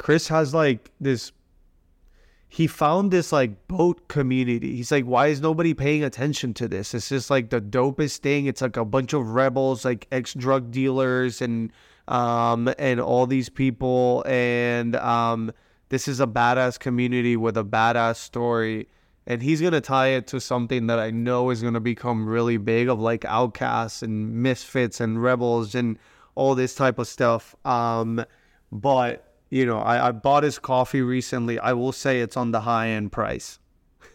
Chris 0.03 0.27
has 0.27 0.53
like 0.53 0.91
this 0.99 1.31
he 2.49 2.67
found 2.67 3.09
this 3.09 3.31
like 3.31 3.69
boat 3.69 4.09
community. 4.09 4.75
He's 4.75 4.91
like, 4.91 5.05
why 5.05 5.27
is 5.27 5.39
nobody 5.39 5.73
paying 5.73 6.03
attention 6.03 6.53
to 6.55 6.67
this? 6.67 6.93
It's 6.93 7.07
just 7.07 7.29
like 7.29 7.51
the 7.51 7.61
dopest 7.61 8.17
thing. 8.17 8.45
It's 8.45 8.61
like 8.61 8.75
a 8.75 8.83
bunch 8.83 9.13
of 9.13 9.29
rebels, 9.29 9.85
like 9.85 10.05
ex 10.11 10.33
drug 10.33 10.71
dealers 10.71 11.41
and 11.41 11.71
um 12.09 12.69
and 12.77 12.99
all 12.99 13.25
these 13.25 13.47
people 13.47 14.25
and 14.27 14.97
um 14.97 15.53
this 15.87 16.09
is 16.09 16.19
a 16.19 16.27
badass 16.27 16.77
community 16.77 17.37
with 17.37 17.55
a 17.55 17.63
badass 17.63 18.17
story. 18.17 18.89
And 19.25 19.41
he's 19.41 19.61
gonna 19.61 19.79
tie 19.79 20.09
it 20.09 20.27
to 20.27 20.41
something 20.41 20.87
that 20.87 20.99
I 20.99 21.11
know 21.11 21.49
is 21.49 21.63
gonna 21.63 21.79
become 21.79 22.27
really 22.27 22.57
big 22.57 22.89
of 22.89 22.99
like 22.99 23.23
outcasts 23.23 24.03
and 24.03 24.43
misfits 24.43 24.99
and 24.99 25.23
rebels 25.23 25.75
and 25.75 25.97
all 26.35 26.55
this 26.55 26.75
type 26.75 26.99
of 26.99 27.07
stuff. 27.07 27.55
Um 27.63 28.25
but 28.69 29.32
you 29.53 29.67
know, 29.67 29.77
I, 29.77 30.07
I 30.07 30.11
bought 30.11 30.41
his 30.41 30.57
coffee 30.57 31.03
recently. 31.03 31.59
I 31.59 31.73
will 31.73 31.91
say 31.91 32.21
it's 32.21 32.35
on 32.35 32.49
the 32.49 32.61
high 32.61 32.87
end 32.87 33.11
price. 33.11 33.59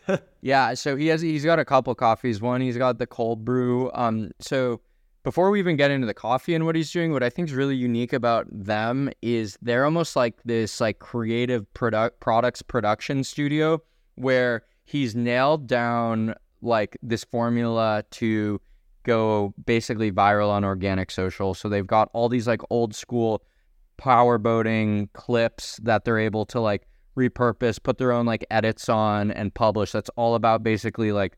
yeah, 0.41 0.75
so 0.75 0.97
he 0.97 1.07
has 1.07 1.21
he's 1.21 1.45
got 1.45 1.61
a 1.61 1.65
couple 1.65 1.95
coffees. 1.95 2.41
One, 2.41 2.61
he's 2.61 2.77
got 2.77 2.99
the 2.99 3.07
cold 3.07 3.45
brew. 3.45 3.89
Um, 3.95 4.33
so 4.41 4.81
before 5.23 5.53
we 5.53 5.61
even 5.61 5.77
get 5.77 5.93
into 5.93 6.09
the 6.09 6.15
coffee 6.15 6.57
and 6.57 6.67
what 6.67 6.75
he's 6.75 6.91
doing, 6.91 7.13
what 7.13 7.23
I 7.23 7.31
think 7.31 7.51
is 7.51 7.55
really 7.55 7.77
unique 7.77 8.13
about 8.13 8.49
them 8.51 9.11
is 9.23 9.57
they're 9.63 9.85
almost 9.85 10.17
like 10.17 10.43
this 10.45 10.81
like 10.81 10.99
creative 10.99 11.73
product 11.73 12.19
products 12.19 12.61
production 12.61 13.23
studio 13.23 13.81
where 14.17 14.65
he's 14.87 15.15
nailed 15.15 15.69
down 15.69 16.35
like 16.63 16.97
this 17.01 17.23
formula 17.23 18.03
to 18.11 18.61
go 19.05 19.55
basically 19.67 20.11
viral 20.11 20.49
on 20.51 20.65
organic 20.65 21.13
social. 21.13 21.55
So 21.55 21.69
they've 21.69 21.87
got 21.87 22.11
all 22.13 22.29
these 22.29 22.49
like 22.49 22.63
old 22.71 22.93
school 22.93 23.45
power 23.99 24.39
boating 24.39 25.11
clips 25.13 25.79
that 25.83 26.05
they're 26.05 26.19
able 26.19 26.47
to 26.47 26.61
like 26.61 26.89
repurpose, 27.17 27.83
put 27.83 27.99
their 27.99 28.13
own 28.13 28.25
like 28.25 28.47
edits 28.51 28.89
on 28.89 29.31
and 29.33 29.53
publish. 29.53 29.93
That's 29.93 30.09
all 30.17 30.35
about 30.35 30.63
basically 30.63 31.13
like, 31.13 31.37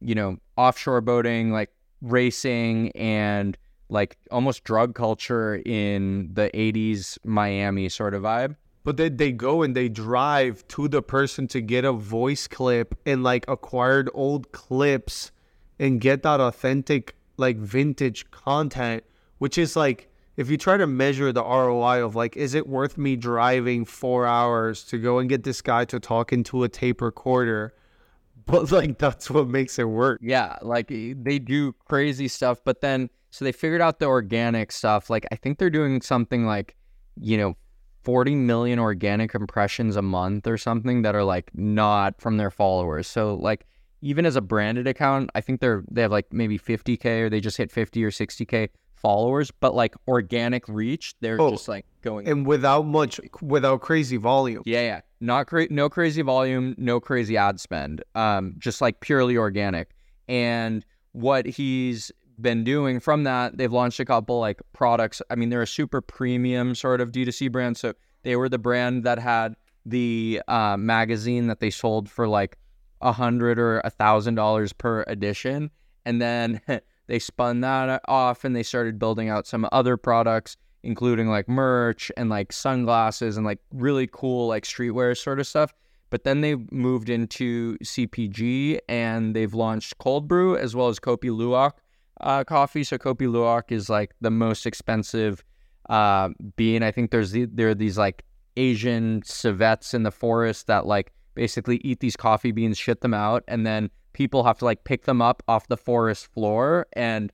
you 0.00 0.14
know, 0.14 0.36
offshore 0.56 1.00
boating, 1.00 1.52
like 1.52 1.70
racing 2.02 2.90
and 2.92 3.56
like 3.88 4.16
almost 4.30 4.64
drug 4.64 4.94
culture 4.94 5.62
in 5.64 6.30
the 6.32 6.50
80s 6.52 7.18
Miami 7.24 7.88
sort 7.88 8.14
of 8.14 8.22
vibe. 8.22 8.56
But 8.82 8.96
then 8.96 9.16
they 9.16 9.32
go 9.32 9.62
and 9.62 9.76
they 9.76 9.88
drive 9.88 10.66
to 10.68 10.88
the 10.88 11.02
person 11.02 11.46
to 11.48 11.60
get 11.60 11.84
a 11.84 11.92
voice 11.92 12.46
clip 12.48 12.98
and 13.06 13.22
like 13.22 13.44
acquired 13.46 14.08
old 14.14 14.52
clips 14.52 15.32
and 15.78 16.00
get 16.00 16.22
that 16.22 16.40
authentic, 16.40 17.14
like 17.36 17.56
vintage 17.56 18.30
content, 18.30 19.04
which 19.38 19.58
is 19.58 19.76
like 19.76 20.09
if 20.36 20.50
you 20.50 20.56
try 20.56 20.76
to 20.76 20.86
measure 20.86 21.32
the 21.32 21.42
ROI 21.42 22.04
of 22.04 22.14
like, 22.14 22.36
is 22.36 22.54
it 22.54 22.66
worth 22.66 22.96
me 22.96 23.16
driving 23.16 23.84
four 23.84 24.26
hours 24.26 24.84
to 24.84 24.98
go 24.98 25.18
and 25.18 25.28
get 25.28 25.44
this 25.44 25.60
guy 25.60 25.84
to 25.86 26.00
talk 26.00 26.32
into 26.32 26.62
a 26.62 26.68
tape 26.68 27.00
recorder? 27.00 27.74
but 28.46 28.72
like 28.72 28.98
that's 28.98 29.30
what 29.30 29.48
makes 29.48 29.78
it 29.78 29.84
work. 29.84 30.18
Yeah, 30.22 30.56
like 30.62 30.88
they 30.88 31.38
do 31.38 31.72
crazy 31.88 32.28
stuff, 32.28 32.60
but 32.64 32.80
then 32.80 33.10
so 33.30 33.44
they 33.44 33.52
figured 33.52 33.80
out 33.80 33.98
the 34.00 34.06
organic 34.06 34.72
stuff. 34.72 35.08
Like 35.08 35.26
I 35.30 35.36
think 35.36 35.58
they're 35.58 35.70
doing 35.70 36.00
something 36.00 36.46
like, 36.46 36.76
you 37.16 37.36
know, 37.36 37.56
40 38.02 38.34
million 38.34 38.78
organic 38.78 39.34
impressions 39.34 39.94
a 39.94 40.02
month 40.02 40.46
or 40.46 40.56
something 40.56 41.02
that 41.02 41.14
are 41.14 41.24
like 41.24 41.50
not 41.54 42.20
from 42.20 42.38
their 42.38 42.50
followers. 42.50 43.06
So 43.06 43.34
like 43.34 43.66
even 44.00 44.24
as 44.24 44.36
a 44.36 44.40
branded 44.40 44.86
account, 44.86 45.30
I 45.34 45.40
think 45.42 45.60
they're 45.60 45.84
they 45.90 46.02
have 46.02 46.10
like 46.10 46.32
maybe 46.32 46.58
50k 46.58 47.04
or 47.22 47.30
they 47.30 47.40
just 47.40 47.56
hit 47.56 47.70
50 47.70 48.04
or 48.04 48.10
60k 48.10 48.68
followers, 49.00 49.50
but 49.50 49.74
like 49.74 49.94
organic 50.06 50.66
reach, 50.68 51.14
they're 51.20 51.40
Oh, 51.40 51.50
just 51.50 51.68
like 51.68 51.86
going 52.02 52.28
And 52.28 52.46
without 52.46 52.86
much, 52.86 53.20
without 53.40 53.80
crazy 53.80 54.16
volume. 54.16 54.62
yeah, 54.66 54.80
yeah. 54.82 55.00
Not 55.20 55.46
cra- 55.46 55.68
no 55.70 55.88
crazy 55.88 56.22
volume, 56.22 56.74
no 56.78 57.00
crazy 57.00 57.36
ad 57.36 57.60
spend. 57.60 58.02
Um, 58.14 58.54
just 58.58 58.80
like 58.80 59.00
purely 59.00 59.36
organic. 59.36 59.90
And 60.28 60.84
what 61.12 61.44
he's 61.46 62.10
been 62.40 62.64
doing 62.64 63.00
from 63.00 63.24
that, 63.24 63.58
they've 63.58 63.72
launched 63.72 64.00
a 64.00 64.04
couple 64.04 64.38
like 64.40 64.60
products. 64.72 65.20
I 65.30 65.34
mean, 65.34 65.50
they're 65.50 65.62
a 65.62 65.66
super 65.66 66.00
premium 66.00 66.74
sort 66.74 67.00
of 67.00 67.12
D2C 67.12 67.50
brand. 67.52 67.76
So 67.76 67.92
they 68.22 68.36
were 68.36 68.48
the 68.48 68.58
brand 68.58 69.04
that 69.04 69.18
had 69.18 69.56
the 69.84 70.40
uh, 70.48 70.76
magazine 70.78 71.48
that 71.48 71.60
they 71.60 71.70
sold 71.70 72.08
for 72.08 72.28
like 72.28 72.56
a 73.02 73.12
hundred 73.12 73.58
or 73.58 73.80
a 73.80 73.90
thousand 73.90 74.36
dollars 74.36 74.72
per 74.72 75.04
edition. 75.06 75.70
And 76.06 76.20
then 76.20 76.60
they 77.10 77.18
spun 77.18 77.60
that 77.60 78.00
off 78.08 78.44
and 78.44 78.56
they 78.56 78.62
started 78.62 78.98
building 78.98 79.28
out 79.28 79.46
some 79.46 79.68
other 79.72 79.96
products 79.96 80.56
including 80.82 81.28
like 81.28 81.48
merch 81.48 82.10
and 82.16 82.30
like 82.30 82.52
sunglasses 82.52 83.36
and 83.36 83.44
like 83.44 83.58
really 83.72 84.08
cool 84.10 84.48
like 84.48 84.64
streetwear 84.64 85.16
sort 85.16 85.40
of 85.40 85.46
stuff. 85.46 85.74
But 86.10 86.24
then 86.24 86.40
they 86.40 86.56
moved 86.72 87.08
into 87.08 87.78
CPG 87.78 88.80
and 88.88 89.36
they've 89.36 89.54
launched 89.54 89.98
cold 89.98 90.26
brew 90.26 90.56
as 90.56 90.74
well 90.74 90.88
as 90.88 90.98
Kopi 90.98 91.30
Luwak 91.30 91.72
uh, 92.20 92.44
coffee. 92.44 92.82
So 92.82 92.98
Kopi 92.98 93.28
Luwak 93.28 93.70
is 93.70 93.88
like 93.88 94.14
the 94.20 94.30
most 94.30 94.66
expensive 94.66 95.44
uh, 95.88 96.30
bean. 96.56 96.82
I 96.82 96.90
think 96.90 97.10
there's 97.10 97.30
the, 97.30 97.44
there 97.44 97.68
are 97.68 97.74
these 97.74 97.96
like 97.96 98.24
Asian 98.56 99.22
civets 99.24 99.94
in 99.94 100.02
the 100.02 100.10
forest 100.10 100.66
that 100.66 100.86
like 100.86 101.12
basically 101.34 101.76
eat 101.84 102.00
these 102.00 102.16
coffee 102.16 102.50
beans, 102.50 102.76
shit 102.76 103.02
them 103.02 103.14
out, 103.14 103.44
and 103.46 103.64
then 103.64 103.90
people 104.12 104.44
have 104.44 104.58
to 104.58 104.64
like 104.64 104.84
pick 104.84 105.04
them 105.04 105.20
up 105.22 105.42
off 105.48 105.66
the 105.68 105.76
forest 105.76 106.26
floor 106.32 106.86
and 106.94 107.32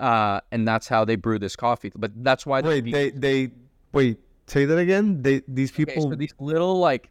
uh, 0.00 0.40
and 0.52 0.66
that's 0.68 0.88
how 0.88 1.04
they 1.04 1.16
brew 1.16 1.38
this 1.38 1.56
coffee. 1.56 1.90
But 1.96 2.12
that's 2.22 2.44
why 2.44 2.60
Wait, 2.60 2.84
they 2.90 3.10
they 3.10 3.50
wait. 3.92 4.18
Say 4.46 4.64
that 4.64 4.78
again. 4.78 5.22
They 5.22 5.42
these 5.48 5.72
Okay, 5.72 5.84
people. 5.86 6.10
so 6.10 6.14
these 6.16 6.34
little 6.38 6.78
like 6.78 7.10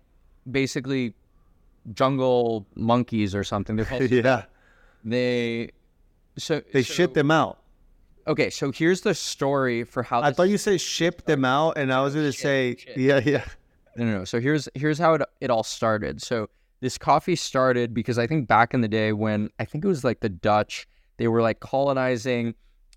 basically 0.49 1.15
jungle 1.93 2.65
monkeys 2.75 3.35
or 3.35 3.43
something. 3.43 3.75
They're 3.75 3.85
called 3.91 4.09
yeah, 4.09 4.43
they 5.03 5.71
so 6.37 6.61
they 6.73 6.83
so- 6.83 6.93
shit 6.93 7.13
them 7.13 7.31
out. 7.31 7.59
Okay, 8.27 8.49
so 8.49 8.71
here's 8.71 9.01
the 9.01 9.13
story 9.13 9.83
for 9.83 10.01
how 10.01 10.21
I 10.21 10.31
thought 10.31 10.49
you 10.49 10.57
said 10.57 10.81
ship 10.81 11.25
them 11.25 11.45
out, 11.45 11.77
and 11.77 11.93
I 11.93 12.01
was 12.01 12.15
gonna 12.15 12.31
Shit, 12.31 12.41
say, 12.41 12.75
shit. 12.75 12.97
yeah, 12.97 13.19
yeah. 13.23 13.45
No, 13.95 14.05
no, 14.05 14.17
no. 14.19 14.25
So 14.25 14.39
here's 14.39 14.67
here's 14.73 14.97
how 14.97 15.13
it 15.13 15.21
it 15.41 15.49
all 15.51 15.61
started. 15.63 16.21
So 16.23 16.49
this 16.81 16.97
coffee 16.97 17.35
started 17.35 17.93
because 17.93 18.17
I 18.17 18.27
think 18.27 18.47
back 18.47 18.73
in 18.73 18.81
the 18.81 18.87
day 18.87 19.13
when 19.13 19.49
I 19.59 19.65
think 19.65 19.83
it 19.83 19.87
was 19.87 20.03
like 20.03 20.19
the 20.19 20.29
Dutch, 20.29 20.87
they 21.17 21.27
were 21.27 21.41
like 21.41 21.59
colonizing 21.59 22.53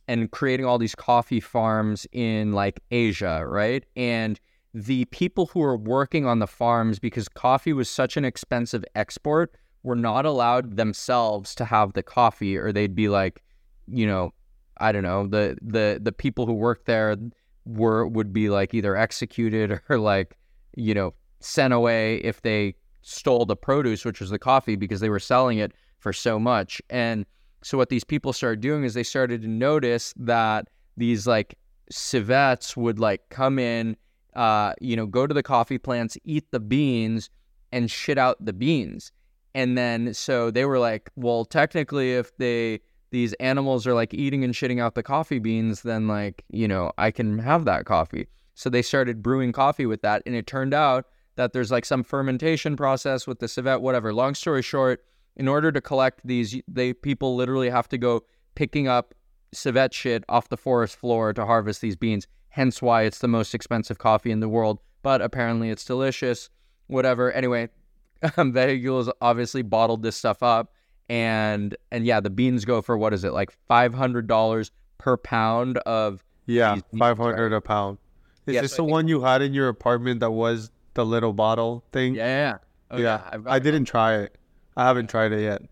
and 0.08 0.30
creating 0.30 0.66
all 0.66 0.78
these 0.78 0.94
coffee 0.94 1.40
farms 1.40 2.06
in 2.12 2.52
like 2.52 2.80
Asia, 2.90 3.44
right? 3.46 3.84
And 3.94 4.40
the 4.74 5.04
people 5.06 5.46
who 5.46 5.60
were 5.60 5.76
working 5.76 6.26
on 6.26 6.38
the 6.38 6.46
farms 6.46 6.98
because 6.98 7.28
coffee 7.28 7.72
was 7.72 7.88
such 7.88 8.16
an 8.16 8.24
expensive 8.24 8.84
export 8.94 9.54
were 9.82 9.96
not 9.96 10.26
allowed 10.26 10.76
themselves 10.76 11.54
to 11.54 11.64
have 11.64 11.92
the 11.92 12.02
coffee 12.02 12.56
or 12.56 12.72
they'd 12.72 12.94
be 12.94 13.08
like, 13.08 13.42
you 13.86 14.06
know, 14.06 14.32
I 14.78 14.92
don't 14.92 15.02
know, 15.02 15.26
the 15.26 15.58
the 15.60 15.98
the 16.00 16.12
people 16.12 16.46
who 16.46 16.52
worked 16.52 16.86
there 16.86 17.16
were 17.64 18.06
would 18.06 18.32
be 18.32 18.48
like 18.48 18.74
either 18.74 18.96
executed 18.96 19.80
or 19.88 19.98
like 19.98 20.36
you 20.76 20.94
know, 20.94 21.14
sent 21.40 21.74
away 21.74 22.16
if 22.18 22.42
they 22.42 22.74
stole 23.08 23.46
the 23.46 23.56
produce, 23.56 24.04
which 24.04 24.20
was 24.20 24.30
the 24.30 24.38
coffee, 24.38 24.76
because 24.76 25.00
they 25.00 25.10
were 25.10 25.18
selling 25.18 25.58
it 25.58 25.72
for 25.98 26.12
so 26.12 26.38
much. 26.38 26.80
And 26.90 27.24
so 27.62 27.78
what 27.78 27.88
these 27.88 28.04
people 28.04 28.32
started 28.32 28.60
doing 28.60 28.84
is 28.84 28.94
they 28.94 29.02
started 29.02 29.42
to 29.42 29.48
notice 29.48 30.14
that 30.16 30.68
these 30.96 31.26
like 31.26 31.56
civets 31.90 32.76
would 32.76 32.98
like 32.98 33.28
come 33.30 33.58
in, 33.58 33.96
uh, 34.34 34.74
you 34.80 34.94
know, 34.94 35.06
go 35.06 35.26
to 35.26 35.34
the 35.34 35.42
coffee 35.42 35.78
plants, 35.78 36.16
eat 36.24 36.50
the 36.50 36.60
beans, 36.60 37.30
and 37.72 37.90
shit 37.90 38.18
out 38.18 38.36
the 38.44 38.52
beans. 38.52 39.10
And 39.54 39.76
then 39.76 40.14
so 40.14 40.50
they 40.50 40.64
were 40.64 40.78
like, 40.78 41.10
well, 41.16 41.44
technically, 41.44 42.14
if 42.14 42.36
they 42.36 42.80
these 43.10 43.32
animals 43.34 43.86
are 43.86 43.94
like 43.94 44.12
eating 44.12 44.44
and 44.44 44.52
shitting 44.52 44.80
out 44.80 44.94
the 44.94 45.02
coffee 45.02 45.38
beans, 45.38 45.82
then 45.82 46.06
like, 46.06 46.44
you 46.50 46.68
know, 46.68 46.92
I 46.98 47.10
can 47.10 47.38
have 47.38 47.64
that 47.64 47.86
coffee. 47.86 48.28
So 48.54 48.68
they 48.68 48.82
started 48.82 49.22
brewing 49.22 49.52
coffee 49.52 49.86
with 49.86 50.02
that. 50.02 50.22
And 50.26 50.34
it 50.34 50.46
turned 50.46 50.74
out 50.74 51.06
that 51.38 51.52
there's 51.52 51.70
like 51.70 51.84
some 51.84 52.02
fermentation 52.02 52.76
process 52.76 53.24
with 53.24 53.38
the 53.38 53.46
civet, 53.46 53.80
whatever. 53.80 54.12
Long 54.12 54.34
story 54.34 54.60
short, 54.60 55.04
in 55.36 55.46
order 55.46 55.70
to 55.70 55.80
collect 55.80 56.20
these, 56.24 56.60
they 56.66 56.92
people 56.92 57.36
literally 57.36 57.70
have 57.70 57.88
to 57.90 57.96
go 57.96 58.24
picking 58.56 58.88
up 58.88 59.14
civet 59.52 59.94
shit 59.94 60.24
off 60.28 60.48
the 60.48 60.56
forest 60.56 60.96
floor 60.96 61.32
to 61.32 61.46
harvest 61.46 61.80
these 61.80 61.94
beans. 61.94 62.26
Hence 62.48 62.82
why 62.82 63.02
it's 63.02 63.20
the 63.20 63.28
most 63.28 63.54
expensive 63.54 63.98
coffee 63.98 64.32
in 64.32 64.40
the 64.40 64.48
world. 64.48 64.80
But 65.02 65.22
apparently 65.22 65.70
it's 65.70 65.84
delicious. 65.84 66.50
Whatever. 66.88 67.30
Anyway, 67.30 67.68
Vehicules 68.36 69.08
obviously 69.20 69.62
bottled 69.62 70.02
this 70.02 70.16
stuff 70.16 70.42
up. 70.42 70.72
And 71.08 71.76
and 71.92 72.04
yeah, 72.04 72.18
the 72.18 72.30
beans 72.30 72.64
go 72.64 72.82
for 72.82 72.98
what 72.98 73.14
is 73.14 73.22
it, 73.22 73.32
like 73.32 73.52
five 73.68 73.94
hundred 73.94 74.26
dollars 74.26 74.72
per 74.98 75.16
pound 75.16 75.78
of 75.78 76.24
Yeah, 76.46 76.78
five 76.98 77.16
hundred 77.16 77.52
a 77.52 77.60
pound. 77.60 77.98
Is 78.46 78.56
Yeah, 78.56 78.62
this 78.62 78.72
so 78.72 78.78
the 78.78 78.84
one 78.84 79.06
you 79.06 79.20
had 79.20 79.40
in 79.40 79.54
your 79.54 79.68
apartment 79.68 80.18
that 80.18 80.32
was 80.32 80.72
the 80.94 81.04
little 81.04 81.32
bottle 81.32 81.84
thing? 81.92 82.14
yeah, 82.14 82.26
yeah. 82.26 82.58
Oh, 82.90 82.98
yeah. 82.98 83.28
I've 83.30 83.46
I 83.46 83.58
didn't 83.58 83.84
try 83.84 84.16
it. 84.18 84.36
I 84.76 84.86
haven't 84.86 85.08
tried 85.10 85.32
it 85.32 85.42
yet. 85.42 85.62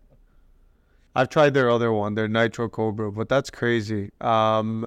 I've 1.15 1.29
tried 1.29 1.53
their 1.53 1.69
other 1.71 1.91
one, 1.91 2.13
their 2.13 2.27
Nitro 2.27 2.69
Cobra, 2.69 3.11
but 3.11 3.27
that's 3.27 3.49
crazy. 3.49 4.11
Um, 4.21 4.85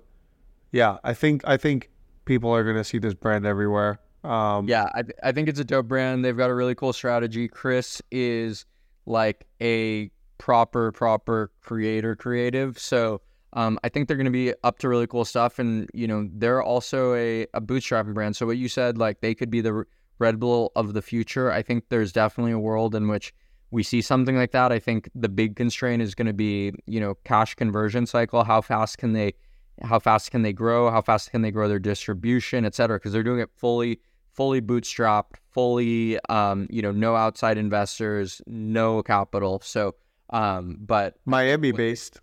yeah, 0.71 0.99
I 1.03 1.13
think 1.15 1.43
I 1.45 1.57
think 1.57 1.91
people 2.25 2.55
are 2.55 2.63
gonna 2.63 2.85
see 2.85 2.99
this 2.99 3.15
brand 3.15 3.47
everywhere. 3.47 3.99
Um, 4.23 4.69
Yeah, 4.69 4.85
I, 4.95 5.03
I 5.23 5.33
think 5.33 5.49
it's 5.49 5.59
a 5.59 5.65
dope 5.65 5.89
brand. 5.89 6.25
They've 6.25 6.37
got 6.37 6.51
a 6.51 6.55
really 6.55 6.75
cool 6.75 6.93
strategy. 6.93 7.49
Chris 7.49 8.03
is 8.11 8.67
like 9.07 9.47
a 9.61 10.11
proper, 10.39 10.93
proper 10.93 11.51
creator 11.63 12.15
creative. 12.15 12.79
So 12.79 13.23
um, 13.55 13.79
I 13.83 13.89
think 13.89 14.09
they're 14.09 14.17
going 14.17 14.27
to 14.27 14.31
be 14.31 14.53
up 14.63 14.79
to 14.81 14.89
really 14.89 15.07
cool 15.07 15.25
stuff. 15.25 15.59
And, 15.59 15.89
you 15.95 16.07
know, 16.07 16.29
they're 16.33 16.63
also 16.63 17.15
a, 17.15 17.47
a 17.55 17.61
bootstrapping 17.61 18.15
brand. 18.15 18.37
So 18.37 18.47
what 18.47 18.59
you 18.59 18.69
said, 18.69 18.99
like 18.99 19.21
they 19.21 19.35
could 19.35 19.51
be 19.51 19.61
the 19.61 19.85
Red 20.21 20.39
Bull 20.39 20.71
of 20.77 20.93
the 20.93 21.03
future. 21.03 21.51
I 21.51 21.63
think 21.63 21.89
there's 21.89 22.13
definitely 22.13 22.53
a 22.53 22.59
world 22.59 22.95
in 22.95 23.09
which 23.09 23.35
we 23.73 23.83
see 23.83 24.03
something 24.03 24.37
like 24.37 24.53
that. 24.53 24.71
I 24.71 24.79
think 24.79 25.11
the 25.15 25.29
big 25.29 25.57
constraint 25.57 26.03
is 26.03 26.15
going 26.15 26.27
to 26.27 26.33
be, 26.33 26.73
you 26.87 27.01
know, 27.01 27.15
cash 27.25 27.55
conversion 27.55 28.07
cycle. 28.07 28.45
How 28.45 28.61
fast 28.61 28.99
can 28.99 29.13
they, 29.13 29.35
how 29.83 29.99
fast 29.99 30.31
can 30.31 30.43
they 30.43 30.53
grow? 30.53 30.91
How 30.91 31.03
fast 31.03 31.31
can 31.31 31.43
they 31.43 31.51
grow 31.51 31.69
their 31.69 31.79
distribution, 31.79 32.65
et 32.65 32.75
cetera? 32.75 32.99
Because 32.99 33.13
they're 33.13 33.23
doing 33.23 33.41
it 33.41 33.51
fully 33.57 34.01
fully 34.33 34.61
bootstrapped, 34.61 35.35
fully, 35.51 36.19
um, 36.29 36.67
you 36.71 36.81
know, 36.81 36.93
no 36.93 37.17
outside 37.17 37.59
investors, 37.59 38.41
no 38.47 39.03
capital. 39.03 39.61
So, 39.65 39.97
um, 40.31 40.79
but 40.81 41.17
Miami 41.27 41.73
based. 41.73 42.21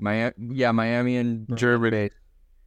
Miami, 0.00 0.32
yeah, 0.52 0.72
Miami 0.72 1.16
and 1.16 1.46
Germany. 1.56 2.10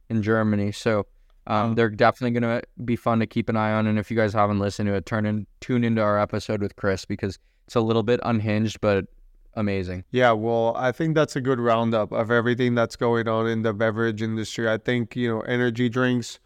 in 0.08 0.22
Germany. 0.22 0.72
So, 0.72 1.06
um, 1.46 1.70
Oh. 1.70 1.74
they're 1.74 1.90
definitely 1.90 2.38
gonna 2.40 2.62
be 2.84 2.96
fun 2.96 3.20
to 3.20 3.26
keep 3.26 3.48
an 3.48 3.56
eye 3.56 3.72
on. 3.72 3.86
And 3.86 3.98
if 3.98 4.10
you 4.10 4.16
guys 4.16 4.32
haven't 4.32 4.58
listened 4.58 4.86
to 4.88 4.94
it, 4.94 5.06
turn 5.06 5.26
in 5.26 5.46
tune 5.60 5.84
into 5.84 6.00
our 6.02 6.18
episode 6.18 6.60
with 6.60 6.76
Chris 6.76 7.04
because 7.04 7.38
it's 7.66 7.76
a 7.76 7.80
little 7.80 8.02
bit 8.02 8.20
unhinged, 8.22 8.80
but 8.80 9.06
amazing. 9.54 10.04
Yeah, 10.10 10.32
well, 10.32 10.74
I 10.76 10.90
think 10.92 11.14
that's 11.14 11.36
a 11.36 11.40
good 11.40 11.60
roundup 11.60 12.12
of 12.12 12.30
everything 12.30 12.74
that's 12.74 12.96
going 12.96 13.28
on 13.28 13.46
in 13.46 13.62
the 13.62 13.72
beverage 13.72 14.20
industry. 14.22 14.68
I 14.68 14.78
think, 14.78 15.14
you 15.16 15.28
know, 15.28 15.40
energy 15.42 15.88
drinks 15.88 16.38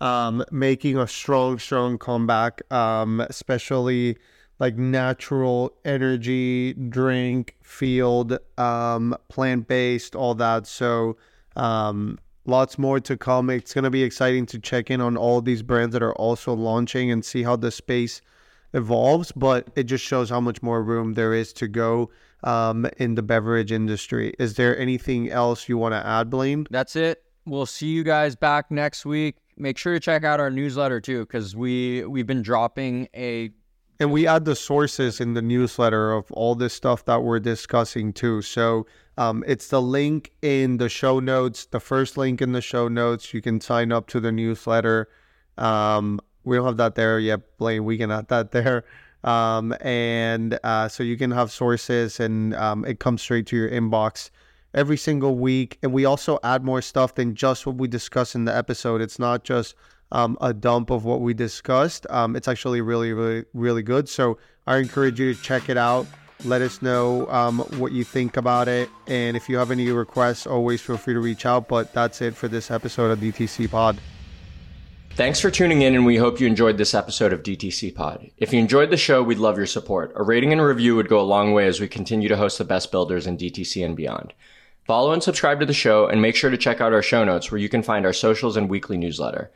um, 0.00 0.44
making 0.50 0.96
a 0.96 1.06
strong, 1.06 1.58
strong 1.58 1.98
comeback, 1.98 2.62
um, 2.72 3.20
especially 3.20 4.16
like 4.58 4.76
natural 4.76 5.72
energy 5.84 6.74
drink, 6.74 7.56
field, 7.62 8.38
um, 8.58 9.14
plant 9.28 9.66
based, 9.68 10.14
all 10.14 10.34
that. 10.36 10.66
So, 10.66 11.16
um, 11.56 12.18
lots 12.50 12.76
more 12.78 13.00
to 13.00 13.16
come. 13.16 13.48
It's 13.48 13.72
going 13.72 13.84
to 13.84 13.90
be 13.90 14.02
exciting 14.02 14.44
to 14.46 14.58
check 14.58 14.90
in 14.90 15.00
on 15.00 15.16
all 15.16 15.40
these 15.40 15.62
brands 15.62 15.92
that 15.94 16.02
are 16.02 16.14
also 16.14 16.52
launching 16.52 17.10
and 17.10 17.24
see 17.24 17.42
how 17.44 17.56
the 17.56 17.70
space 17.70 18.20
evolves, 18.74 19.32
but 19.32 19.68
it 19.76 19.84
just 19.84 20.04
shows 20.04 20.28
how 20.30 20.40
much 20.40 20.62
more 20.62 20.82
room 20.82 21.14
there 21.14 21.32
is 21.32 21.52
to 21.54 21.68
go 21.68 22.10
um, 22.44 22.86
in 22.98 23.14
the 23.14 23.22
beverage 23.22 23.72
industry. 23.72 24.34
Is 24.38 24.54
there 24.54 24.78
anything 24.78 25.30
else 25.30 25.68
you 25.68 25.78
want 25.78 25.94
to 25.94 26.06
add, 26.06 26.28
Blaine? 26.28 26.66
That's 26.70 26.96
it. 26.96 27.22
We'll 27.46 27.66
see 27.66 27.88
you 27.88 28.04
guys 28.04 28.36
back 28.36 28.70
next 28.70 29.06
week. 29.06 29.36
Make 29.56 29.78
sure 29.78 29.94
to 29.94 30.00
check 30.00 30.24
out 30.24 30.40
our 30.40 30.50
newsletter 30.50 31.00
too, 31.00 31.20
because 31.20 31.56
we 31.56 32.04
we've 32.04 32.26
been 32.26 32.42
dropping 32.42 33.08
a 33.14 33.50
and 34.00 34.10
we 34.10 34.26
add 34.26 34.46
the 34.46 34.56
sources 34.56 35.20
in 35.20 35.34
the 35.34 35.42
newsletter 35.42 36.12
of 36.12 36.32
all 36.32 36.54
this 36.54 36.72
stuff 36.72 37.04
that 37.04 37.22
we're 37.22 37.38
discussing 37.38 38.14
too. 38.14 38.40
So 38.40 38.86
um, 39.18 39.44
it's 39.46 39.68
the 39.68 39.82
link 39.82 40.32
in 40.40 40.78
the 40.78 40.88
show 40.88 41.20
notes, 41.20 41.66
the 41.66 41.80
first 41.80 42.16
link 42.16 42.40
in 42.40 42.52
the 42.52 42.62
show 42.62 42.88
notes. 42.88 43.34
You 43.34 43.42
can 43.42 43.60
sign 43.60 43.92
up 43.92 44.06
to 44.08 44.18
the 44.18 44.32
newsletter. 44.32 45.10
Um, 45.58 46.18
we 46.44 46.56
don't 46.56 46.64
have 46.64 46.78
that 46.78 46.94
there 46.94 47.18
yet, 47.18 47.58
Blaine. 47.58 47.84
We 47.84 47.98
can 47.98 48.10
add 48.10 48.28
that 48.28 48.52
there. 48.52 48.84
Um, 49.22 49.74
and 49.82 50.58
uh, 50.64 50.88
so 50.88 51.02
you 51.02 51.18
can 51.18 51.30
have 51.32 51.52
sources 51.52 52.20
and 52.20 52.54
um, 52.54 52.86
it 52.86 53.00
comes 53.00 53.20
straight 53.20 53.46
to 53.48 53.56
your 53.56 53.68
inbox 53.68 54.30
every 54.72 54.96
single 54.96 55.36
week. 55.36 55.78
And 55.82 55.92
we 55.92 56.06
also 56.06 56.38
add 56.42 56.64
more 56.64 56.80
stuff 56.80 57.16
than 57.16 57.34
just 57.34 57.66
what 57.66 57.76
we 57.76 57.86
discuss 57.86 58.34
in 58.34 58.46
the 58.46 58.56
episode. 58.56 59.02
It's 59.02 59.18
not 59.18 59.44
just 59.44 59.74
um, 60.12 60.36
a 60.40 60.52
dump 60.52 60.90
of 60.90 61.04
what 61.04 61.20
we 61.20 61.34
discussed. 61.34 62.06
Um, 62.10 62.36
it's 62.36 62.48
actually 62.48 62.80
really, 62.80 63.12
really, 63.12 63.44
really 63.54 63.82
good. 63.82 64.08
So 64.08 64.38
I 64.66 64.78
encourage 64.78 65.18
you 65.20 65.34
to 65.34 65.42
check 65.42 65.68
it 65.68 65.76
out. 65.76 66.06
Let 66.44 66.62
us 66.62 66.80
know 66.80 67.28
um, 67.28 67.58
what 67.78 67.92
you 67.92 68.02
think 68.02 68.36
about 68.36 68.66
it. 68.66 68.88
And 69.06 69.36
if 69.36 69.48
you 69.48 69.58
have 69.58 69.70
any 69.70 69.90
requests, 69.90 70.46
always 70.46 70.80
feel 70.80 70.96
free 70.96 71.14
to 71.14 71.20
reach 71.20 71.44
out. 71.44 71.68
But 71.68 71.92
that's 71.92 72.22
it 72.22 72.34
for 72.34 72.48
this 72.48 72.70
episode 72.70 73.10
of 73.10 73.18
DTC 73.18 73.70
Pod. 73.70 73.98
Thanks 75.14 75.40
for 75.40 75.50
tuning 75.50 75.82
in, 75.82 75.94
and 75.94 76.06
we 76.06 76.16
hope 76.16 76.40
you 76.40 76.46
enjoyed 76.46 76.78
this 76.78 76.94
episode 76.94 77.32
of 77.32 77.42
DTC 77.42 77.94
Pod. 77.94 78.30
If 78.38 78.52
you 78.52 78.60
enjoyed 78.60 78.90
the 78.90 78.96
show, 78.96 79.22
we'd 79.22 79.38
love 79.38 79.56
your 79.56 79.66
support. 79.66 80.12
A 80.14 80.22
rating 80.22 80.52
and 80.52 80.62
review 80.62 80.96
would 80.96 81.08
go 81.08 81.20
a 81.20 81.22
long 81.22 81.52
way 81.52 81.66
as 81.66 81.80
we 81.80 81.88
continue 81.88 82.28
to 82.28 82.36
host 82.36 82.58
the 82.58 82.64
best 82.64 82.90
builders 82.90 83.26
in 83.26 83.36
DTC 83.36 83.84
and 83.84 83.96
beyond. 83.96 84.32
Follow 84.86 85.12
and 85.12 85.22
subscribe 85.22 85.60
to 85.60 85.66
the 85.66 85.74
show, 85.74 86.06
and 86.06 86.22
make 86.22 86.36
sure 86.36 86.48
to 86.48 86.56
check 86.56 86.80
out 86.80 86.94
our 86.94 87.02
show 87.02 87.24
notes 87.24 87.50
where 87.50 87.60
you 87.60 87.68
can 87.68 87.82
find 87.82 88.06
our 88.06 88.12
socials 88.12 88.56
and 88.56 88.70
weekly 88.70 88.96
newsletter. 88.96 89.50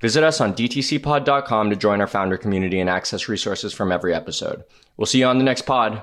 Visit 0.00 0.24
us 0.24 0.40
on 0.40 0.54
dtcpod.com 0.54 1.70
to 1.70 1.76
join 1.76 2.00
our 2.00 2.06
founder 2.06 2.38
community 2.38 2.80
and 2.80 2.88
access 2.88 3.28
resources 3.28 3.72
from 3.72 3.92
every 3.92 4.14
episode. 4.14 4.64
We'll 4.96 5.06
see 5.06 5.20
you 5.20 5.26
on 5.26 5.38
the 5.38 5.44
next 5.44 5.62
pod. 5.62 6.02